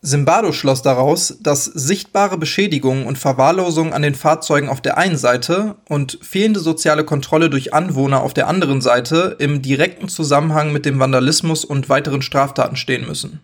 Simbardo 0.01 0.53
schloss 0.53 0.81
daraus, 0.81 1.37
dass 1.41 1.65
sichtbare 1.65 2.37
Beschädigungen 2.37 3.05
und 3.05 3.17
Verwahrlosungen 3.17 3.93
an 3.93 4.01
den 4.01 4.15
Fahrzeugen 4.15 4.69
auf 4.69 4.81
der 4.81 4.97
einen 4.97 5.17
Seite 5.17 5.75
und 5.89 6.17
fehlende 6.21 6.61
soziale 6.61 7.03
Kontrolle 7.03 7.49
durch 7.49 7.73
Anwohner 7.73 8.21
auf 8.21 8.33
der 8.33 8.47
anderen 8.47 8.79
Seite 8.81 9.35
im 9.39 9.61
direkten 9.61 10.07
Zusammenhang 10.07 10.71
mit 10.71 10.85
dem 10.85 10.99
Vandalismus 10.99 11.65
und 11.65 11.89
weiteren 11.89 12.21
Straftaten 12.21 12.77
stehen 12.77 13.05
müssen 13.05 13.41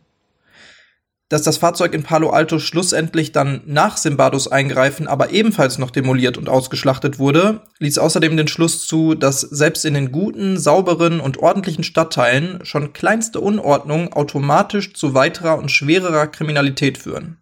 dass 1.30 1.42
das 1.42 1.58
Fahrzeug 1.58 1.94
in 1.94 2.04
Palo 2.04 2.30
Alto 2.30 2.60
schlussendlich 2.60 3.32
dann 3.32 3.62
nach 3.66 3.98
Simbardos 3.98 4.48
Eingreifen 4.48 5.08
aber 5.08 5.32
ebenfalls 5.32 5.78
noch 5.80 5.90
demoliert 5.90 6.38
und 6.38 6.50
ausgeschlachtet 6.50 7.18
wurde, 7.18 7.62
ließ 7.80 7.98
außerdem 7.98 8.38
den 8.38 8.48
Schluss 8.48 8.86
zu, 8.86 9.16
dass 9.16 9.42
selbst 9.42 9.86
in 9.86 9.96
den 9.96 10.12
guten, 10.12 10.58
sauberen 10.58 11.20
und 11.20 11.40
ordentlichen 11.40 11.84
Stadtteilen 11.84 12.60
schon 12.64 12.94
kleinste 12.94 13.40
Unordnungen 13.40 14.14
automatisch 14.14 14.94
zu 14.94 15.14
weiterer 15.16 15.58
und 15.58 15.72
schwererer 15.72 16.28
Kriminalität 16.28 16.98
führen. 16.98 17.38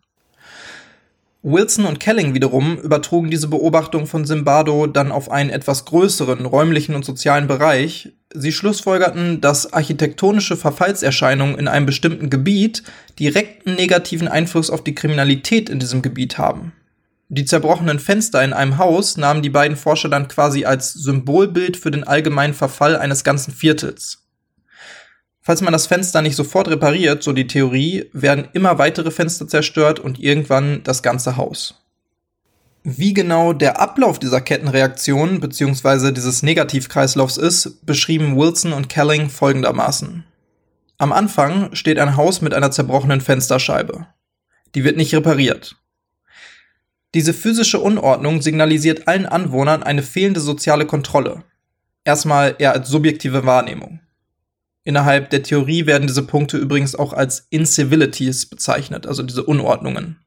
Wilson 1.46 1.84
und 1.84 2.00
Kelling 2.00 2.34
wiederum 2.34 2.78
übertrugen 2.78 3.30
diese 3.30 3.50
Beobachtung 3.50 4.08
von 4.08 4.24
Zimbardo 4.24 4.88
dann 4.88 5.12
auf 5.12 5.30
einen 5.30 5.50
etwas 5.50 5.84
größeren 5.84 6.46
räumlichen 6.46 6.96
und 6.96 7.04
sozialen 7.04 7.48
Bereich. 7.48 8.14
Sie 8.34 8.54
schlussfolgerten, 8.54 9.42
dass 9.42 9.74
architektonische 9.74 10.56
Verfallserscheinungen 10.56 11.60
in 11.60 11.68
einem 11.68 11.86
bestimmten 11.86 12.30
Gebiet 12.30 12.84
direkten 13.20 13.76
negativen 13.76 14.30
Einfluss 14.30 14.70
auf 14.70 14.86
die 14.86 14.96
Kriminalität 14.96 15.70
in 15.70 15.80
diesem 15.80 16.02
Gebiet 16.02 16.38
haben. 16.38 16.72
Die 17.28 17.44
zerbrochenen 17.44 18.00
Fenster 18.00 18.42
in 18.42 18.54
einem 18.54 18.78
Haus 18.78 19.18
nahmen 19.18 19.42
die 19.42 19.50
beiden 19.50 19.76
Forscher 19.76 20.08
dann 20.08 20.30
quasi 20.30 20.64
als 20.64 20.94
Symbolbild 20.94 21.76
für 21.76 21.92
den 21.92 22.06
allgemeinen 22.06 22.54
Verfall 22.54 22.96
eines 22.96 23.26
ganzen 23.26 23.52
Viertels. 23.54 24.23
Falls 25.46 25.62
man 25.62 25.74
das 25.74 25.88
Fenster 25.88 26.22
nicht 26.22 26.38
sofort 26.38 26.70
repariert, 26.70 27.22
so 27.22 27.34
die 27.34 27.48
Theorie, 27.48 28.10
werden 28.14 28.48
immer 28.54 28.78
weitere 28.78 29.12
Fenster 29.12 29.46
zerstört 29.46 30.00
und 30.00 30.18
irgendwann 30.18 30.82
das 30.84 31.04
ganze 31.04 31.36
Haus. 31.36 31.76
Wie 32.86 33.14
genau 33.14 33.52
der 33.52 33.82
Ablauf 33.82 34.20
dieser 34.20 34.40
Kettenreaktion 34.40 35.42
bzw. 35.42 36.14
dieses 36.14 36.44
Negativkreislaufs 36.44 37.36
ist, 37.36 37.86
beschrieben 37.86 38.38
Wilson 38.38 38.72
und 38.72 38.88
Kelling 38.88 39.30
folgendermaßen. 39.30 40.24
Am 40.98 41.12
Anfang 41.12 41.76
steht 41.76 42.00
ein 42.00 42.16
Haus 42.16 42.42
mit 42.42 42.54
einer 42.54 42.72
zerbrochenen 42.72 43.20
Fensterscheibe. 43.20 44.08
Die 44.76 44.86
wird 44.86 44.96
nicht 44.96 45.14
repariert. 45.14 45.76
Diese 47.14 47.34
physische 47.34 47.80
Unordnung 47.80 48.42
signalisiert 48.42 49.10
allen 49.10 49.26
Anwohnern 49.26 49.84
eine 49.84 50.04
fehlende 50.04 50.40
soziale 50.40 50.86
Kontrolle. 50.86 51.44
Erstmal 52.06 52.56
eher 52.60 52.72
als 52.72 52.88
subjektive 52.88 53.46
Wahrnehmung. 53.46 54.00
Innerhalb 54.86 55.30
der 55.30 55.44
Theorie 55.44 55.86
werden 55.86 56.08
diese 56.08 56.24
Punkte 56.24 56.58
übrigens 56.58 56.96
auch 56.96 57.14
als 57.14 57.48
Incivilities 57.50 58.48
bezeichnet, 58.48 59.08
also 59.08 59.24
diese 59.24 59.44
Unordnungen. 59.44 60.18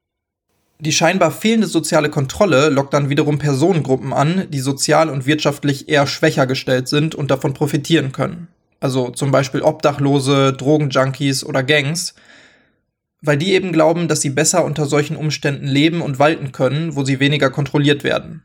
Die 0.79 0.93
scheinbar 0.93 1.31
fehlende 1.31 1.67
soziale 1.67 2.11
Kontrolle 2.11 2.69
lockt 2.69 2.93
dann 2.93 3.09
wiederum 3.09 3.39
Personengruppen 3.39 4.13
an, 4.13 4.47
die 4.51 4.61
sozial 4.61 5.09
und 5.09 5.27
wirtschaftlich 5.27 5.89
eher 5.89 6.07
schwächer 6.07 6.47
gestellt 6.47 6.89
sind 6.89 7.15
und 7.15 7.31
davon 7.31 7.55
profitieren 7.55 8.13
können. 8.13 8.49
Also 8.81 9.09
zum 9.11 9.31
Beispiel 9.31 9.63
Obdachlose, 9.63 10.53
Drogenjunkies 10.53 11.45
oder 11.45 11.63
Gangs, 11.63 12.15
weil 13.23 13.39
die 13.39 13.53
eben 13.53 13.73
glauben, 13.73 14.07
dass 14.09 14.21
sie 14.21 14.31
besser 14.31 14.65
unter 14.65 14.85
solchen 14.87 15.17
Umständen 15.17 15.67
leben 15.67 16.03
und 16.03 16.19
walten 16.19 16.53
können, 16.53 16.95
wo 16.95 17.05
sie 17.05 17.21
weniger 17.21 17.51
kontrolliert 17.51 18.05
werden. 18.05 18.43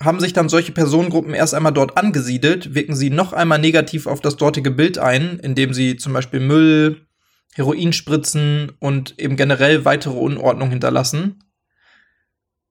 Haben 0.00 0.20
sich 0.20 0.32
dann 0.32 0.48
solche 0.48 0.72
Personengruppen 0.72 1.34
erst 1.34 1.54
einmal 1.54 1.72
dort 1.72 1.96
angesiedelt, 1.96 2.74
wirken 2.74 2.94
sie 2.94 3.10
noch 3.10 3.32
einmal 3.32 3.58
negativ 3.58 4.06
auf 4.06 4.20
das 4.20 4.36
dortige 4.36 4.70
Bild 4.70 4.98
ein, 4.98 5.40
indem 5.40 5.74
sie 5.74 5.96
zum 5.96 6.12
Beispiel 6.12 6.40
Müll, 6.40 7.06
Heroinspritzen 7.54 8.72
und 8.78 9.18
eben 9.18 9.36
generell 9.36 9.84
weitere 9.84 10.16
Unordnung 10.16 10.70
hinterlassen. 10.70 11.42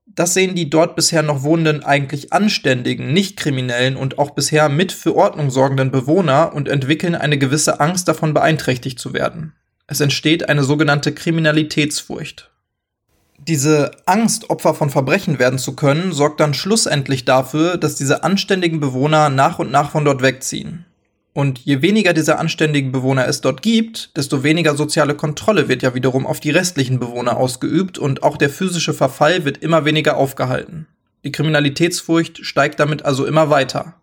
Das 0.05 0.33
sehen 0.33 0.55
die 0.55 0.69
dort 0.69 0.95
bisher 0.95 1.21
noch 1.21 1.43
wohnenden 1.43 1.83
eigentlich 1.83 2.31
anständigen, 2.31 3.11
nicht 3.11 3.37
kriminellen 3.37 3.97
und 3.97 4.17
auch 4.17 4.31
bisher 4.31 4.69
mit 4.69 4.93
für 4.93 5.15
Ordnung 5.15 5.51
sorgenden 5.51 5.91
Bewohner 5.91 6.53
und 6.53 6.69
entwickeln 6.69 7.13
eine 7.13 7.37
gewisse 7.37 7.81
Angst 7.81 8.07
davon 8.07 8.33
beeinträchtigt 8.33 8.99
zu 8.99 9.13
werden. 9.13 9.53
Es 9.85 9.99
entsteht 9.99 10.47
eine 10.47 10.63
sogenannte 10.63 11.13
Kriminalitätsfurcht. 11.13 12.51
Diese 13.37 13.91
Angst, 14.05 14.49
Opfer 14.49 14.73
von 14.73 14.89
Verbrechen 14.89 15.39
werden 15.39 15.59
zu 15.59 15.75
können, 15.75 16.11
sorgt 16.11 16.39
dann 16.39 16.53
schlussendlich 16.53 17.23
dafür, 17.23 17.77
dass 17.77 17.95
diese 17.95 18.23
anständigen 18.23 18.79
Bewohner 18.79 19.29
nach 19.29 19.59
und 19.59 19.71
nach 19.71 19.91
von 19.91 20.03
dort 20.03 20.21
wegziehen. 20.21 20.85
Und 21.33 21.59
je 21.59 21.83
weniger 21.83 22.13
dieser 22.13 22.39
anständigen 22.39 22.91
Bewohner 22.91 23.27
es 23.27 23.41
dort 23.41 23.61
gibt, 23.61 24.17
desto 24.17 24.41
weniger 24.41 24.75
soziale 24.75 25.13
Kontrolle 25.13 25.67
wird 25.67 25.83
ja 25.83 25.93
wiederum 25.93 26.25
auf 26.25 26.39
die 26.39 26.49
restlichen 26.49 26.99
Bewohner 26.99 27.37
ausgeübt 27.37 27.99
und 27.99 28.23
auch 28.23 28.37
der 28.37 28.49
physische 28.49 28.93
Verfall 28.93 29.45
wird 29.45 29.59
immer 29.59 29.85
weniger 29.85 30.17
aufgehalten. 30.17 30.87
Die 31.23 31.31
Kriminalitätsfurcht 31.31 32.43
steigt 32.43 32.79
damit 32.79 33.05
also 33.05 33.25
immer 33.25 33.51
weiter. 33.51 33.93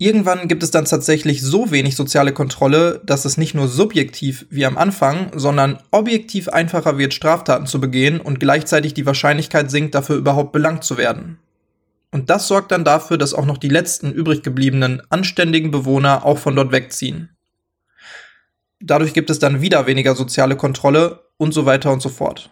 Irgendwann 0.00 0.46
gibt 0.46 0.62
es 0.62 0.70
dann 0.70 0.84
tatsächlich 0.84 1.42
so 1.42 1.72
wenig 1.72 1.96
soziale 1.96 2.32
Kontrolle, 2.32 3.00
dass 3.04 3.24
es 3.24 3.36
nicht 3.36 3.54
nur 3.54 3.66
subjektiv 3.66 4.46
wie 4.48 4.64
am 4.64 4.78
Anfang, 4.78 5.32
sondern 5.34 5.80
objektiv 5.90 6.48
einfacher 6.48 6.98
wird, 6.98 7.14
Straftaten 7.14 7.66
zu 7.66 7.80
begehen 7.80 8.20
und 8.20 8.38
gleichzeitig 8.38 8.94
die 8.94 9.06
Wahrscheinlichkeit 9.06 9.72
sinkt, 9.72 9.96
dafür 9.96 10.14
überhaupt 10.14 10.52
belangt 10.52 10.84
zu 10.84 10.98
werden. 10.98 11.38
Und 12.12 12.30
das 12.30 12.46
sorgt 12.46 12.70
dann 12.70 12.84
dafür, 12.84 13.18
dass 13.18 13.34
auch 13.34 13.44
noch 13.44 13.58
die 13.58 13.68
letzten 13.68 14.12
übrig 14.12 14.44
gebliebenen 14.44 15.02
anständigen 15.10 15.72
Bewohner 15.72 16.24
auch 16.24 16.38
von 16.38 16.54
dort 16.54 16.70
wegziehen. 16.70 17.30
Dadurch 18.80 19.12
gibt 19.14 19.30
es 19.30 19.40
dann 19.40 19.60
wieder 19.60 19.88
weniger 19.88 20.14
soziale 20.14 20.54
Kontrolle 20.54 21.24
und 21.38 21.52
so 21.52 21.66
weiter 21.66 21.92
und 21.92 22.00
so 22.00 22.08
fort. 22.08 22.50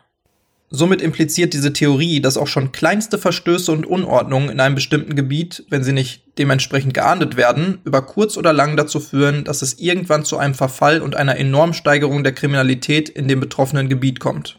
Somit 0.68 1.00
impliziert 1.00 1.54
diese 1.54 1.72
Theorie, 1.72 2.20
dass 2.20 2.36
auch 2.36 2.48
schon 2.48 2.72
kleinste 2.72 3.18
Verstöße 3.18 3.70
und 3.70 3.86
Unordnungen 3.86 4.50
in 4.50 4.58
einem 4.58 4.74
bestimmten 4.74 5.14
Gebiet, 5.14 5.64
wenn 5.70 5.84
sie 5.84 5.92
nicht 5.92 6.24
dementsprechend 6.38 6.92
geahndet 6.92 7.36
werden, 7.36 7.78
über 7.84 8.02
kurz 8.02 8.36
oder 8.36 8.52
lang 8.52 8.76
dazu 8.76 8.98
führen, 8.98 9.44
dass 9.44 9.62
es 9.62 9.78
irgendwann 9.78 10.24
zu 10.24 10.38
einem 10.38 10.54
Verfall 10.54 11.00
und 11.00 11.14
einer 11.14 11.36
enormen 11.36 11.72
Steigerung 11.72 12.24
der 12.24 12.32
Kriminalität 12.32 13.08
in 13.08 13.28
dem 13.28 13.38
betroffenen 13.38 13.88
Gebiet 13.88 14.18
kommt. 14.18 14.58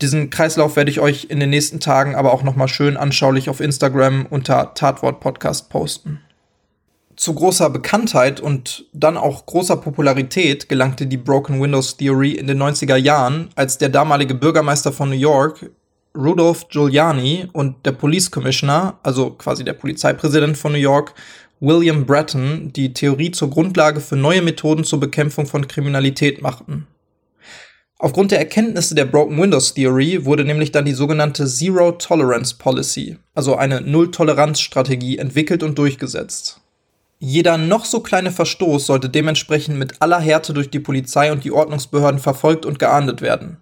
Diesen 0.00 0.30
Kreislauf 0.30 0.76
werde 0.76 0.90
ich 0.90 1.00
euch 1.00 1.26
in 1.28 1.40
den 1.40 1.50
nächsten 1.50 1.80
Tagen 1.80 2.14
aber 2.14 2.32
auch 2.32 2.42
nochmal 2.42 2.68
schön 2.68 2.96
anschaulich 2.96 3.48
auf 3.48 3.60
Instagram 3.60 4.26
unter 4.26 4.74
Tatwort 4.74 5.20
Podcast 5.20 5.70
posten. 5.70 6.20
Zu 7.18 7.34
großer 7.34 7.68
Bekanntheit 7.70 8.40
und 8.40 8.84
dann 8.92 9.16
auch 9.16 9.44
großer 9.44 9.76
Popularität 9.76 10.68
gelangte 10.68 11.04
die 11.04 11.16
Broken 11.16 11.60
Windows 11.60 11.96
Theory 11.96 12.30
in 12.30 12.46
den 12.46 12.62
90er 12.62 12.94
Jahren, 12.94 13.48
als 13.56 13.76
der 13.76 13.88
damalige 13.88 14.36
Bürgermeister 14.36 14.92
von 14.92 15.08
New 15.08 15.16
York, 15.16 15.68
Rudolph 16.16 16.68
Giuliani, 16.68 17.48
und 17.52 17.84
der 17.84 17.90
Police 17.90 18.30
Commissioner, 18.30 19.00
also 19.02 19.30
quasi 19.30 19.64
der 19.64 19.72
Polizeipräsident 19.72 20.56
von 20.56 20.70
New 20.70 20.78
York, 20.78 21.12
William 21.58 22.06
Bratton, 22.06 22.72
die 22.72 22.92
Theorie 22.92 23.32
zur 23.32 23.50
Grundlage 23.50 24.00
für 24.00 24.14
neue 24.14 24.40
Methoden 24.40 24.84
zur 24.84 25.00
Bekämpfung 25.00 25.46
von 25.46 25.66
Kriminalität 25.66 26.40
machten. 26.40 26.86
Aufgrund 27.98 28.30
der 28.30 28.38
Erkenntnisse 28.38 28.94
der 28.94 29.06
Broken 29.06 29.42
Windows 29.42 29.74
Theory 29.74 30.24
wurde 30.24 30.44
nämlich 30.44 30.70
dann 30.70 30.84
die 30.84 30.92
sogenannte 30.92 31.46
Zero 31.48 31.90
Tolerance 31.90 32.54
Policy, 32.56 33.16
also 33.34 33.56
eine 33.56 33.80
Null-Toleranz-Strategie, 33.80 35.18
entwickelt 35.18 35.64
und 35.64 35.76
durchgesetzt. 35.76 36.60
Jeder 37.20 37.58
noch 37.58 37.84
so 37.84 38.00
kleine 38.00 38.30
Verstoß 38.30 38.86
sollte 38.86 39.08
dementsprechend 39.08 39.76
mit 39.76 40.00
aller 40.00 40.20
Härte 40.20 40.54
durch 40.54 40.70
die 40.70 40.78
Polizei 40.78 41.32
und 41.32 41.42
die 41.42 41.50
Ordnungsbehörden 41.50 42.20
verfolgt 42.20 42.64
und 42.64 42.78
geahndet 42.78 43.22
werden. 43.22 43.56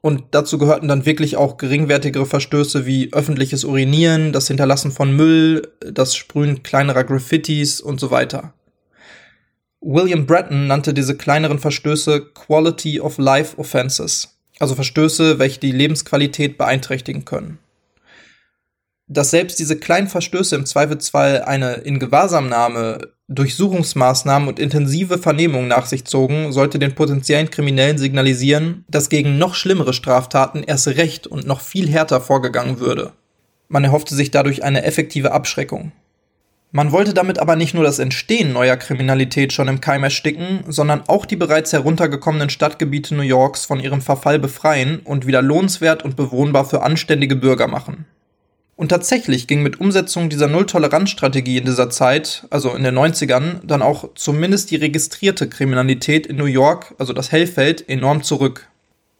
Und 0.00 0.24
dazu 0.30 0.58
gehörten 0.58 0.88
dann 0.88 1.04
wirklich 1.04 1.36
auch 1.36 1.58
geringwertigere 1.58 2.26
Verstöße 2.26 2.86
wie 2.86 3.12
öffentliches 3.12 3.64
Urinieren, 3.64 4.32
das 4.32 4.48
Hinterlassen 4.48 4.90
von 4.90 5.14
Müll, 5.14 5.68
das 5.80 6.16
Sprühen 6.16 6.62
kleinerer 6.62 7.04
Graffitis 7.04 7.80
und 7.80 8.00
so 8.00 8.10
weiter. 8.10 8.54
William 9.80 10.26
Bratton 10.26 10.66
nannte 10.66 10.94
diese 10.94 11.16
kleineren 11.16 11.58
Verstöße 11.58 12.24
Quality 12.34 13.00
of 13.00 13.18
Life 13.18 13.58
Offenses, 13.58 14.36
also 14.58 14.74
Verstöße, 14.74 15.38
welche 15.38 15.60
die 15.60 15.72
Lebensqualität 15.72 16.56
beeinträchtigen 16.56 17.24
können 17.24 17.58
dass 19.12 19.30
selbst 19.30 19.58
diese 19.58 19.76
kleinen 19.76 20.08
Verstöße 20.08 20.56
im 20.56 20.66
Zweifelsfall 20.66 21.42
eine 21.42 21.74
Ingewahrsamnahme, 21.74 23.08
Durchsuchungsmaßnahmen 23.28 24.48
und 24.48 24.58
intensive 24.58 25.18
Vernehmungen 25.18 25.68
nach 25.68 25.86
sich 25.86 26.04
zogen, 26.04 26.52
sollte 26.52 26.78
den 26.78 26.94
potenziellen 26.94 27.50
Kriminellen 27.50 27.98
signalisieren, 27.98 28.84
dass 28.88 29.08
gegen 29.08 29.38
noch 29.38 29.54
schlimmere 29.54 29.92
Straftaten 29.92 30.62
erst 30.62 30.88
recht 30.88 31.26
und 31.26 31.46
noch 31.46 31.60
viel 31.60 31.88
härter 31.88 32.20
vorgegangen 32.20 32.78
würde. 32.78 33.12
Man 33.68 33.84
erhoffte 33.84 34.14
sich 34.14 34.30
dadurch 34.30 34.64
eine 34.64 34.84
effektive 34.84 35.32
Abschreckung. 35.32 35.92
Man 36.74 36.90
wollte 36.90 37.12
damit 37.12 37.38
aber 37.38 37.54
nicht 37.54 37.74
nur 37.74 37.84
das 37.84 37.98
Entstehen 37.98 38.54
neuer 38.54 38.78
Kriminalität 38.78 39.52
schon 39.52 39.68
im 39.68 39.82
Keim 39.82 40.04
ersticken, 40.04 40.64
sondern 40.68 41.02
auch 41.06 41.26
die 41.26 41.36
bereits 41.36 41.72
heruntergekommenen 41.74 42.48
Stadtgebiete 42.48 43.14
New 43.14 43.22
Yorks 43.22 43.66
von 43.66 43.78
ihrem 43.78 44.00
Verfall 44.00 44.38
befreien 44.38 45.00
und 45.04 45.26
wieder 45.26 45.42
lohnenswert 45.42 46.02
und 46.02 46.16
bewohnbar 46.16 46.64
für 46.64 46.82
anständige 46.82 47.36
Bürger 47.36 47.68
machen. 47.68 48.06
Und 48.82 48.88
tatsächlich 48.88 49.46
ging 49.46 49.62
mit 49.62 49.78
Umsetzung 49.78 50.28
dieser 50.28 50.48
Null-Toleranz-Strategie 50.48 51.58
in 51.58 51.66
dieser 51.66 51.88
Zeit, 51.88 52.48
also 52.50 52.74
in 52.74 52.82
den 52.82 52.98
90ern, 52.98 53.60
dann 53.62 53.80
auch 53.80 54.08
zumindest 54.16 54.72
die 54.72 54.76
registrierte 54.76 55.48
Kriminalität 55.48 56.26
in 56.26 56.34
New 56.34 56.46
York, 56.46 56.92
also 56.98 57.12
das 57.12 57.30
Hellfeld, 57.30 57.88
enorm 57.88 58.24
zurück. 58.24 58.66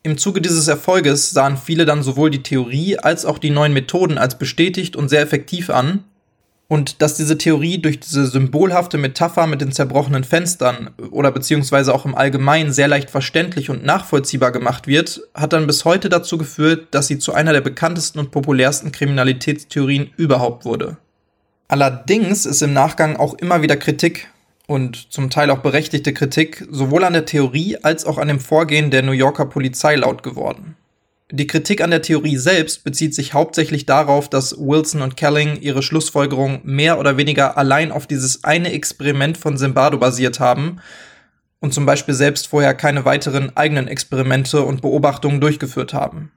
Im 0.03 0.19
Zuge 0.19 0.41
dieses 0.41 0.67
Erfolges 0.67 1.31
sahen 1.31 1.57
viele 1.57 1.85
dann 1.85 2.03
sowohl 2.03 2.29
die 2.29 2.43
Theorie 2.43 2.99
als 2.99 3.25
auch 3.25 3.39
die 3.39 3.51
neuen 3.51 3.73
Methoden 3.73 4.19
als 4.19 4.37
bestätigt 4.37 4.97
und 4.97 5.09
sehr 5.09 5.23
effektiv 5.23 5.71
an 5.71 6.03
und 6.73 7.03
dass 7.03 7.17
diese 7.17 7.37
Theorie 7.37 7.83
durch 7.83 8.01
diese 8.01 8.27
symbolhafte 8.27 8.97
Metapher 8.97 9.47
mit 9.47 9.61
den 9.61 9.73
zerbrochenen 9.73 10.25
Fenstern 10.25 10.89
oder 11.11 11.31
beziehungsweise 11.31 11.95
auch 11.95 12.07
im 12.07 12.15
Allgemeinen 12.15 12.73
sehr 12.73 12.89
leicht 12.89 13.11
verständlich 13.11 13.69
und 13.69 13.85
nachvollziehbar 13.85 14.53
gemacht 14.53 14.87
wird, 14.87 15.21
hat 15.35 15.53
dann 15.53 15.67
bis 15.67 15.85
heute 15.85 16.09
dazu 16.09 16.39
geführt, 16.39 16.89
dass 16.93 17.09
sie 17.09 17.19
zu 17.19 17.35
einer 17.35 17.53
der 17.53 17.61
bekanntesten 17.61 18.19
und 18.21 18.31
populärsten 18.31 18.91
Kriminalitätstheorien 18.91 20.13
überhaupt 20.17 20.65
wurde. 20.65 20.97
Allerdings 21.69 22.47
ist 22.47 22.63
im 22.63 22.73
Nachgang 22.73 23.17
auch 23.17 23.35
immer 23.35 23.61
wieder 23.61 23.77
Kritik 23.77 24.29
und 24.67 25.13
zum 25.13 25.29
Teil 25.29 25.51
auch 25.51 25.59
berechtigte 25.59 26.15
Kritik 26.15 26.67
sowohl 26.71 27.05
an 27.05 27.13
der 27.13 27.27
Theorie 27.27 27.77
als 27.83 28.07
auch 28.07 28.17
an 28.17 28.29
dem 28.29 28.41
Vorgehen 28.41 28.91
der 28.91 29.03
New 29.03 29.13
Yorker 29.13 29.45
Polizei 29.45 29.97
laut 29.97 30.23
geworden. 30.23 30.77
Die 31.35 31.47
Kritik 31.47 31.81
an 31.81 31.91
der 31.91 32.03
Theorie 32.03 32.37
selbst 32.37 32.85
bezieht 32.85 33.15
sich 33.15 33.33
hauptsächlich 33.33 33.87
darauf, 33.87 34.29
dass 34.29 34.55
Wilson 34.59 35.01
und 35.01 35.17
Kelling 35.17 35.59
ihre 35.63 35.83
Schlussfolgerung 35.83 36.61
mehr 36.63 36.99
oder 36.99 37.17
weniger 37.17 37.57
allein 37.57 37.91
auf 37.91 38.07
dieses 38.07 38.45
eine 38.45 38.71
Experiment 38.71 39.39
von 39.39 39.57
Zimbardo 39.57 39.97
basiert 39.97 40.41
haben 40.41 40.83
und 41.59 41.73
zum 41.73 41.87
Beispiel 41.87 42.13
selbst 42.13 42.49
vorher 42.49 42.75
keine 42.75 43.07
weiteren 43.07 43.57
eigenen 43.57 43.89
Experimente 43.89 44.61
und 44.61 44.83
Beobachtungen 44.83 45.41
durchgeführt 45.41 45.95
haben. 45.95 46.31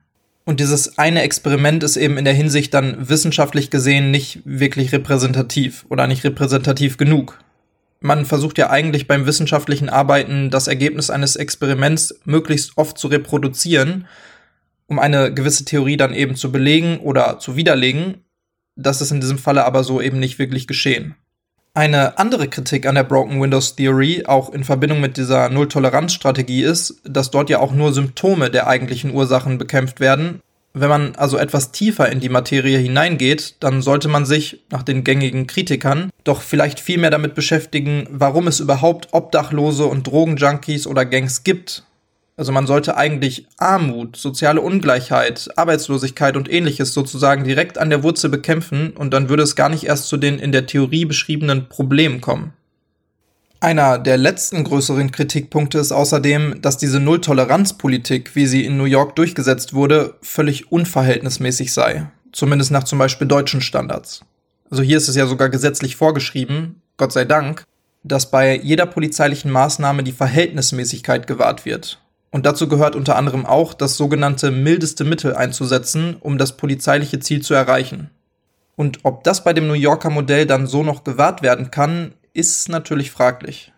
Und 0.45 0.61
dieses 0.61 0.97
eine 0.97 1.23
Experiment 1.23 1.83
ist 1.83 1.97
eben 1.97 2.17
in 2.17 2.23
der 2.23 2.33
Hinsicht 2.33 2.73
dann 2.73 3.09
wissenschaftlich 3.09 3.69
gesehen 3.69 4.11
nicht 4.11 4.43
wirklich 4.45 4.93
repräsentativ 4.93 5.85
oder 5.89 6.07
nicht 6.07 6.23
repräsentativ 6.23 6.95
genug. 6.95 7.37
Man 7.99 8.25
versucht 8.25 8.57
ja 8.57 8.69
eigentlich 8.69 9.07
beim 9.07 9.25
wissenschaftlichen 9.25 9.89
Arbeiten 9.89 10.51
das 10.51 10.67
Ergebnis 10.67 11.09
eines 11.09 11.35
Experiments 11.35 12.17
möglichst 12.23 12.77
oft 12.77 12.97
zu 12.97 13.09
reproduzieren, 13.09 14.07
um 14.87 14.99
eine 14.99 15.33
gewisse 15.33 15.65
Theorie 15.65 15.97
dann 15.97 16.13
eben 16.13 16.35
zu 16.35 16.51
belegen 16.51 16.99
oder 16.99 17.39
zu 17.39 17.55
widerlegen. 17.55 18.25
Das 18.75 19.01
ist 19.01 19.11
in 19.11 19.21
diesem 19.21 19.37
Falle 19.37 19.65
aber 19.65 19.83
so 19.83 20.01
eben 20.01 20.19
nicht 20.19 20.39
wirklich 20.39 20.67
geschehen. 20.67 21.15
Eine 21.73 22.17
andere 22.17 22.47
Kritik 22.47 22.85
an 22.85 22.95
der 22.95 23.03
Broken 23.03 23.41
Windows 23.41 23.75
Theory, 23.75 24.23
auch 24.25 24.53
in 24.53 24.63
Verbindung 24.63 25.01
mit 25.01 25.17
dieser 25.17 25.49
Null-Toleranz-Strategie, 25.49 26.63
ist, 26.63 27.01
dass 27.03 27.31
dort 27.31 27.49
ja 27.49 27.59
auch 27.59 27.73
nur 27.73 27.91
Symptome 27.91 28.49
der 28.49 28.67
eigentlichen 28.67 29.13
Ursachen 29.13 29.57
bekämpft 29.57 29.99
werden. 29.99 30.39
Wenn 30.73 30.87
man 30.89 31.15
also 31.15 31.37
etwas 31.37 31.71
tiefer 31.71 32.09
in 32.09 32.21
die 32.21 32.29
Materie 32.29 32.77
hineingeht, 32.77 33.55
dann 33.59 33.81
sollte 33.81 34.07
man 34.07 34.25
sich, 34.25 34.63
nach 34.71 34.83
den 34.83 35.03
gängigen 35.03 35.47
Kritikern, 35.47 36.11
doch 36.23 36.41
vielleicht 36.41 36.79
viel 36.79 36.97
mehr 36.97 37.11
damit 37.11 37.35
beschäftigen, 37.35 38.07
warum 38.09 38.47
es 38.47 38.61
überhaupt 38.61 39.09
Obdachlose 39.11 39.85
und 39.85 40.07
Drogenjunkies 40.07 40.87
oder 40.87 41.05
Gangs 41.05 41.43
gibt 41.43 41.83
also 42.37 42.51
man 42.51 42.67
sollte 42.67 42.97
eigentlich 42.97 43.47
Armut, 43.57 44.17
soziale 44.17 44.59
Ungleichheit, 44.59 45.49
Arbeitslosigkeit 45.55 46.35
und 46.35 46.51
ähnliches 46.51 46.93
sozusagen 46.93 47.45
direkt 47.45 47.77
an 47.77 47.89
der 47.89 48.03
Wurzel 48.03 48.29
bekämpfen 48.29 48.91
und 48.91 49.13
dann 49.13 49.29
würde 49.29 49.43
es 49.43 49.55
gar 49.55 49.69
nicht 49.69 49.85
erst 49.85 50.07
zu 50.07 50.17
den 50.17 50.39
in 50.39 50.51
der 50.51 50.65
Theorie 50.65 51.05
beschriebenen 51.05 51.69
Problemen 51.69 52.19
kommen. 52.19 52.53
Einer 53.61 53.97
der 53.97 54.17
letzten 54.17 54.63
größeren 54.65 55.11
Kritikpunkte 55.11 55.79
ist 55.79 55.93
außerdem, 55.93 56.61
dass 56.61 56.77
diese 56.77 56.99
Null-Toleranz-Politik, 56.99 58.35
wie 58.35 58.45
sie 58.47 58.65
in 58.65 58.77
New 58.77 58.83
York 58.83 59.15
durchgesetzt 59.15 59.73
wurde, 59.73 60.15
völlig 60.21 60.71
unverhältnismäßig 60.71 61.73
sei. 61.73 62.11
Zumindest 62.33 62.71
nach 62.71 62.83
zum 62.83 62.99
Beispiel 62.99 63.27
deutschen 63.27 63.61
Standards. 63.61 64.25
Also 64.69 64.83
hier 64.83 64.97
ist 64.97 65.07
es 65.07 65.15
ja 65.15 65.25
sogar 65.25 65.49
gesetzlich 65.49 65.95
vorgeschrieben, 65.95 66.81
Gott 66.97 67.13
sei 67.13 67.23
Dank, 67.23 67.63
dass 68.03 68.29
bei 68.29 68.55
jeder 68.55 68.85
polizeilichen 68.85 69.49
Maßnahme 69.51 70.03
die 70.03 70.11
Verhältnismäßigkeit 70.11 71.25
gewahrt 71.25 71.65
wird. 71.65 71.99
Und 72.35 72.45
dazu 72.45 72.67
gehört 72.67 72.97
unter 72.97 73.15
anderem 73.15 73.45
auch, 73.45 73.73
das 73.73 73.95
sogenannte 73.95 74.51
mildeste 74.51 75.05
Mittel 75.05 75.37
einzusetzen, 75.37 76.17
um 76.19 76.37
das 76.37 76.57
polizeiliche 76.57 77.21
Ziel 77.21 77.41
zu 77.41 77.53
erreichen. 77.53 78.09
Und 78.75 78.99
ob 79.03 79.23
das 79.23 79.45
bei 79.45 79.53
dem 79.53 79.67
New 79.67 79.73
Yorker 79.73 80.09
Modell 80.09 80.45
dann 80.45 80.67
so 80.67 80.83
noch 80.83 81.05
gewahrt 81.05 81.43
werden 81.43 81.71
kann, 81.71 82.13
ist 82.33 82.67
natürlich 82.67 83.09
fraglich. 83.09 83.71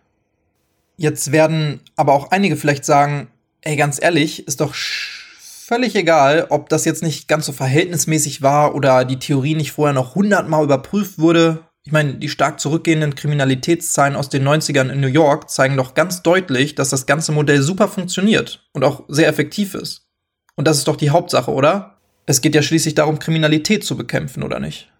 Jetzt 0.96 1.30
werden 1.30 1.82
aber 1.94 2.14
auch 2.14 2.32
einige 2.32 2.56
vielleicht 2.56 2.84
sagen, 2.84 3.28
ey, 3.60 3.76
ganz 3.76 4.02
ehrlich, 4.02 4.48
ist 4.48 4.60
doch 4.60 4.74
völlig 4.74 5.94
egal, 5.94 6.48
ob 6.48 6.68
das 6.68 6.84
jetzt 6.84 7.04
nicht 7.04 7.28
ganz 7.28 7.46
so 7.46 7.52
verhältnismäßig 7.52 8.42
war 8.42 8.74
oder 8.74 9.04
die 9.04 9.20
Theorie 9.20 9.54
nicht 9.54 9.70
vorher 9.70 9.94
noch 9.94 10.16
hundertmal 10.16 10.64
überprüft 10.64 11.20
wurde. 11.20 11.60
Ich 11.88 11.92
meine, 11.92 12.16
die 12.16 12.28
stark 12.28 12.60
zurückgehenden 12.60 13.14
Kriminalitätszahlen 13.14 14.14
aus 14.14 14.28
den 14.28 14.46
90ern 14.46 14.90
in 14.90 15.00
New 15.00 15.06
York 15.06 15.48
zeigen 15.48 15.78
doch 15.78 15.94
ganz 15.94 16.20
deutlich, 16.22 16.74
dass 16.74 16.90
das 16.90 17.06
ganze 17.06 17.32
Modell 17.32 17.62
super 17.62 17.88
funktioniert 17.88 18.62
und 18.74 18.84
auch 18.84 19.04
sehr 19.08 19.26
effektiv 19.26 19.72
ist. 19.72 20.06
Und 20.54 20.68
das 20.68 20.76
ist 20.76 20.86
doch 20.86 20.96
die 20.96 21.08
Hauptsache, 21.08 21.50
oder? 21.50 21.96
Es 22.26 22.42
geht 22.42 22.54
ja 22.54 22.60
schließlich 22.60 22.94
darum, 22.94 23.18
Kriminalität 23.18 23.84
zu 23.84 23.96
bekämpfen, 23.96 24.42
oder 24.42 24.60
nicht? 24.60 24.92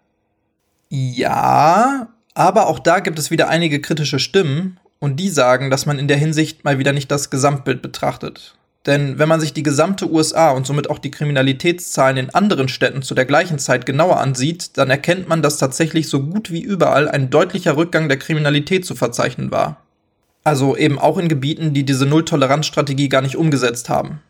Ja, 0.89 2.07
aber 2.33 2.65
auch 2.65 2.79
da 2.79 3.01
gibt 3.01 3.19
es 3.19 3.29
wieder 3.29 3.49
einige 3.49 3.81
kritische 3.81 4.17
Stimmen 4.17 4.79
und 4.97 5.19
die 5.19 5.29
sagen, 5.29 5.69
dass 5.69 5.85
man 5.85 5.99
in 5.99 6.07
der 6.07 6.17
Hinsicht 6.17 6.63
mal 6.63 6.79
wieder 6.79 6.91
nicht 6.91 7.11
das 7.11 7.29
Gesamtbild 7.29 7.83
betrachtet. 7.83 8.55
Denn 8.85 9.19
wenn 9.19 9.27
man 9.27 9.41
sich 9.41 9.53
die 9.53 9.63
gesamte 9.63 10.09
USA 10.09 10.51
und 10.51 10.65
somit 10.65 10.89
auch 10.89 10.99
die 10.99 11.11
Kriminalitätszahlen 11.11 12.17
in 12.17 12.29
anderen 12.29 12.69
Städten 12.69 13.01
zu 13.01 13.13
der 13.13 13.25
gleichen 13.25 13.59
Zeit 13.59 13.85
genauer 13.85 14.19
ansieht, 14.19 14.77
dann 14.77 14.89
erkennt 14.89 15.27
man, 15.27 15.41
dass 15.41 15.57
tatsächlich 15.57 16.07
so 16.07 16.21
gut 16.21 16.49
wie 16.49 16.61
überall 16.61 17.09
ein 17.09 17.29
deutlicher 17.29 17.75
Rückgang 17.75 18.07
der 18.07 18.17
Kriminalität 18.17 18.85
zu 18.85 18.95
verzeichnen 18.95 19.51
war. 19.51 19.83
Also 20.45 20.77
eben 20.77 20.97
auch 20.97 21.17
in 21.17 21.27
Gebieten, 21.27 21.73
die 21.73 21.83
diese 21.83 22.05
Null-Toleranz-Strategie 22.05 23.09
gar 23.09 23.21
nicht 23.21 23.35
umgesetzt 23.35 23.89
haben. 23.89 24.21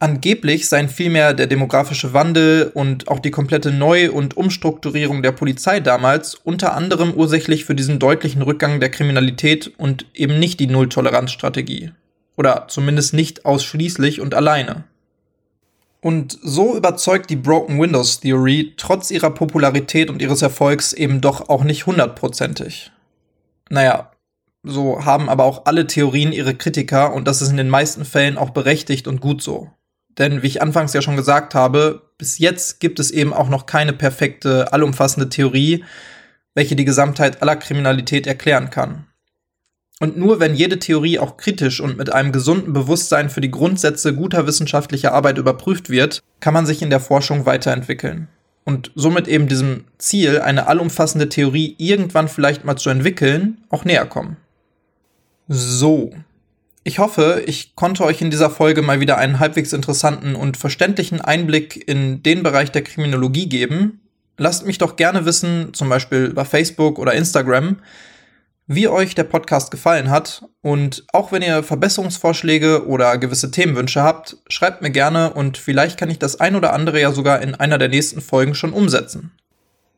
Angeblich 0.00 0.68
seien 0.68 0.88
vielmehr 0.88 1.34
der 1.34 1.48
demografische 1.48 2.12
Wandel 2.12 2.70
und 2.72 3.08
auch 3.08 3.18
die 3.18 3.32
komplette 3.32 3.72
Neu- 3.72 4.12
und 4.12 4.36
Umstrukturierung 4.36 5.22
der 5.22 5.32
Polizei 5.32 5.80
damals 5.80 6.36
unter 6.36 6.74
anderem 6.74 7.14
ursächlich 7.14 7.64
für 7.64 7.74
diesen 7.74 7.98
deutlichen 7.98 8.42
Rückgang 8.42 8.78
der 8.78 8.90
Kriminalität 8.90 9.72
und 9.76 10.06
eben 10.14 10.38
nicht 10.38 10.60
die 10.60 10.68
Null-Toleranz-Strategie. 10.68 11.90
Oder 12.38 12.66
zumindest 12.68 13.14
nicht 13.14 13.44
ausschließlich 13.44 14.20
und 14.20 14.32
alleine. 14.32 14.84
Und 16.00 16.38
so 16.40 16.76
überzeugt 16.76 17.30
die 17.30 17.36
Broken 17.36 17.80
Windows 17.80 18.20
Theory 18.20 18.74
trotz 18.76 19.10
ihrer 19.10 19.30
Popularität 19.30 20.08
und 20.08 20.22
ihres 20.22 20.40
Erfolgs 20.40 20.92
eben 20.92 21.20
doch 21.20 21.48
auch 21.48 21.64
nicht 21.64 21.86
hundertprozentig. 21.86 22.92
Naja, 23.70 24.12
so 24.62 25.04
haben 25.04 25.28
aber 25.28 25.42
auch 25.42 25.66
alle 25.66 25.88
Theorien 25.88 26.30
ihre 26.30 26.54
Kritiker 26.54 27.12
und 27.12 27.26
das 27.26 27.42
ist 27.42 27.50
in 27.50 27.56
den 27.56 27.68
meisten 27.68 28.04
Fällen 28.04 28.38
auch 28.38 28.50
berechtigt 28.50 29.08
und 29.08 29.20
gut 29.20 29.42
so. 29.42 29.72
Denn 30.16 30.44
wie 30.44 30.46
ich 30.46 30.62
anfangs 30.62 30.92
ja 30.92 31.02
schon 31.02 31.16
gesagt 31.16 31.56
habe, 31.56 32.12
bis 32.18 32.38
jetzt 32.38 32.78
gibt 32.78 33.00
es 33.00 33.10
eben 33.10 33.32
auch 33.32 33.48
noch 33.48 33.66
keine 33.66 33.92
perfekte, 33.92 34.72
allumfassende 34.72 35.28
Theorie, 35.28 35.84
welche 36.54 36.76
die 36.76 36.84
Gesamtheit 36.84 37.42
aller 37.42 37.56
Kriminalität 37.56 38.28
erklären 38.28 38.70
kann. 38.70 39.07
Und 40.00 40.16
nur 40.16 40.38
wenn 40.38 40.54
jede 40.54 40.78
Theorie 40.78 41.18
auch 41.18 41.36
kritisch 41.36 41.80
und 41.80 41.98
mit 41.98 42.12
einem 42.12 42.30
gesunden 42.30 42.72
Bewusstsein 42.72 43.30
für 43.30 43.40
die 43.40 43.50
Grundsätze 43.50 44.14
guter 44.14 44.46
wissenschaftlicher 44.46 45.12
Arbeit 45.12 45.38
überprüft 45.38 45.90
wird, 45.90 46.22
kann 46.40 46.54
man 46.54 46.66
sich 46.66 46.82
in 46.82 46.90
der 46.90 47.00
Forschung 47.00 47.46
weiterentwickeln. 47.46 48.28
Und 48.64 48.92
somit 48.94 49.26
eben 49.26 49.48
diesem 49.48 49.84
Ziel, 49.96 50.40
eine 50.40 50.66
allumfassende 50.66 51.28
Theorie 51.28 51.74
irgendwann 51.78 52.28
vielleicht 52.28 52.64
mal 52.64 52.76
zu 52.76 52.90
entwickeln, 52.90 53.58
auch 53.70 53.84
näher 53.84 54.06
kommen. 54.06 54.36
So. 55.48 56.12
Ich 56.84 56.98
hoffe, 56.98 57.42
ich 57.46 57.74
konnte 57.74 58.04
euch 58.04 58.22
in 58.22 58.30
dieser 58.30 58.50
Folge 58.50 58.82
mal 58.82 59.00
wieder 59.00 59.18
einen 59.18 59.40
halbwegs 59.40 59.72
interessanten 59.72 60.34
und 60.36 60.56
verständlichen 60.56 61.20
Einblick 61.20 61.88
in 61.88 62.22
den 62.22 62.42
Bereich 62.42 62.70
der 62.70 62.82
Kriminologie 62.82 63.48
geben. 63.48 64.00
Lasst 64.36 64.64
mich 64.64 64.78
doch 64.78 64.96
gerne 64.96 65.24
wissen, 65.24 65.74
zum 65.74 65.88
Beispiel 65.88 66.32
bei 66.32 66.44
Facebook 66.44 66.98
oder 66.98 67.14
Instagram, 67.14 67.78
wie 68.68 68.86
euch 68.86 69.14
der 69.14 69.24
Podcast 69.24 69.70
gefallen 69.70 70.10
hat. 70.10 70.44
Und 70.60 71.04
auch 71.12 71.32
wenn 71.32 71.42
ihr 71.42 71.62
Verbesserungsvorschläge 71.62 72.86
oder 72.86 73.16
gewisse 73.16 73.50
Themenwünsche 73.50 74.02
habt, 74.02 74.36
schreibt 74.48 74.82
mir 74.82 74.90
gerne 74.90 75.32
und 75.32 75.56
vielleicht 75.56 75.98
kann 75.98 76.10
ich 76.10 76.18
das 76.18 76.38
ein 76.38 76.54
oder 76.54 76.74
andere 76.74 77.00
ja 77.00 77.10
sogar 77.10 77.40
in 77.40 77.54
einer 77.54 77.78
der 77.78 77.88
nächsten 77.88 78.20
Folgen 78.20 78.54
schon 78.54 78.74
umsetzen. 78.74 79.32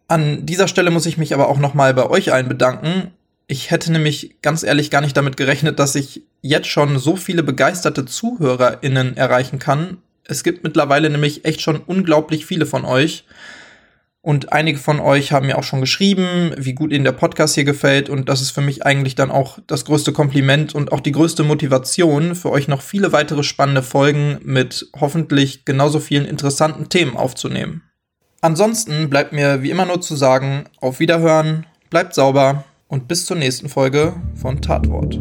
An 0.06 0.46
dieser 0.46 0.68
Stelle 0.68 0.90
muss 0.90 1.06
ich 1.06 1.18
mich 1.18 1.34
aber 1.34 1.48
auch 1.48 1.58
nochmal 1.58 1.92
bei 1.94 2.08
euch 2.08 2.32
allen 2.32 2.48
bedanken. 2.48 3.10
Ich 3.48 3.72
hätte 3.72 3.90
nämlich 3.90 4.36
ganz 4.40 4.62
ehrlich 4.62 4.90
gar 4.90 5.00
nicht 5.00 5.16
damit 5.16 5.36
gerechnet, 5.36 5.80
dass 5.80 5.96
ich 5.96 6.22
jetzt 6.40 6.68
schon 6.68 6.98
so 6.98 7.16
viele 7.16 7.42
begeisterte 7.42 8.06
ZuhörerInnen 8.06 9.16
erreichen 9.16 9.58
kann. 9.58 9.98
Es 10.24 10.44
gibt 10.44 10.62
mittlerweile 10.62 11.10
nämlich 11.10 11.44
echt 11.44 11.60
schon 11.60 11.80
unglaublich 11.80 12.46
viele 12.46 12.66
von 12.66 12.84
euch. 12.84 13.24
Und 14.22 14.52
einige 14.52 14.78
von 14.78 15.00
euch 15.00 15.32
haben 15.32 15.46
mir 15.46 15.56
auch 15.56 15.62
schon 15.62 15.80
geschrieben, 15.80 16.52
wie 16.58 16.74
gut 16.74 16.92
ihnen 16.92 17.04
der 17.04 17.12
Podcast 17.12 17.54
hier 17.54 17.64
gefällt. 17.64 18.10
Und 18.10 18.28
das 18.28 18.42
ist 18.42 18.50
für 18.50 18.60
mich 18.60 18.84
eigentlich 18.84 19.14
dann 19.14 19.30
auch 19.30 19.58
das 19.66 19.86
größte 19.86 20.12
Kompliment 20.12 20.74
und 20.74 20.92
auch 20.92 21.00
die 21.00 21.12
größte 21.12 21.42
Motivation, 21.42 22.34
für 22.34 22.50
euch 22.50 22.68
noch 22.68 22.82
viele 22.82 23.12
weitere 23.12 23.42
spannende 23.42 23.82
Folgen 23.82 24.38
mit 24.42 24.90
hoffentlich 25.00 25.64
genauso 25.64 26.00
vielen 26.00 26.26
interessanten 26.26 26.90
Themen 26.90 27.16
aufzunehmen. 27.16 27.82
Ansonsten 28.42 29.08
bleibt 29.08 29.32
mir 29.32 29.62
wie 29.62 29.70
immer 29.70 29.86
nur 29.86 30.00
zu 30.00 30.16
sagen, 30.16 30.64
auf 30.80 31.00
Wiederhören, 31.00 31.66
bleibt 31.88 32.14
sauber 32.14 32.64
und 32.88 33.08
bis 33.08 33.24
zur 33.24 33.36
nächsten 33.36 33.68
Folge 33.68 34.14
von 34.34 34.60
Tatwort. 34.60 35.18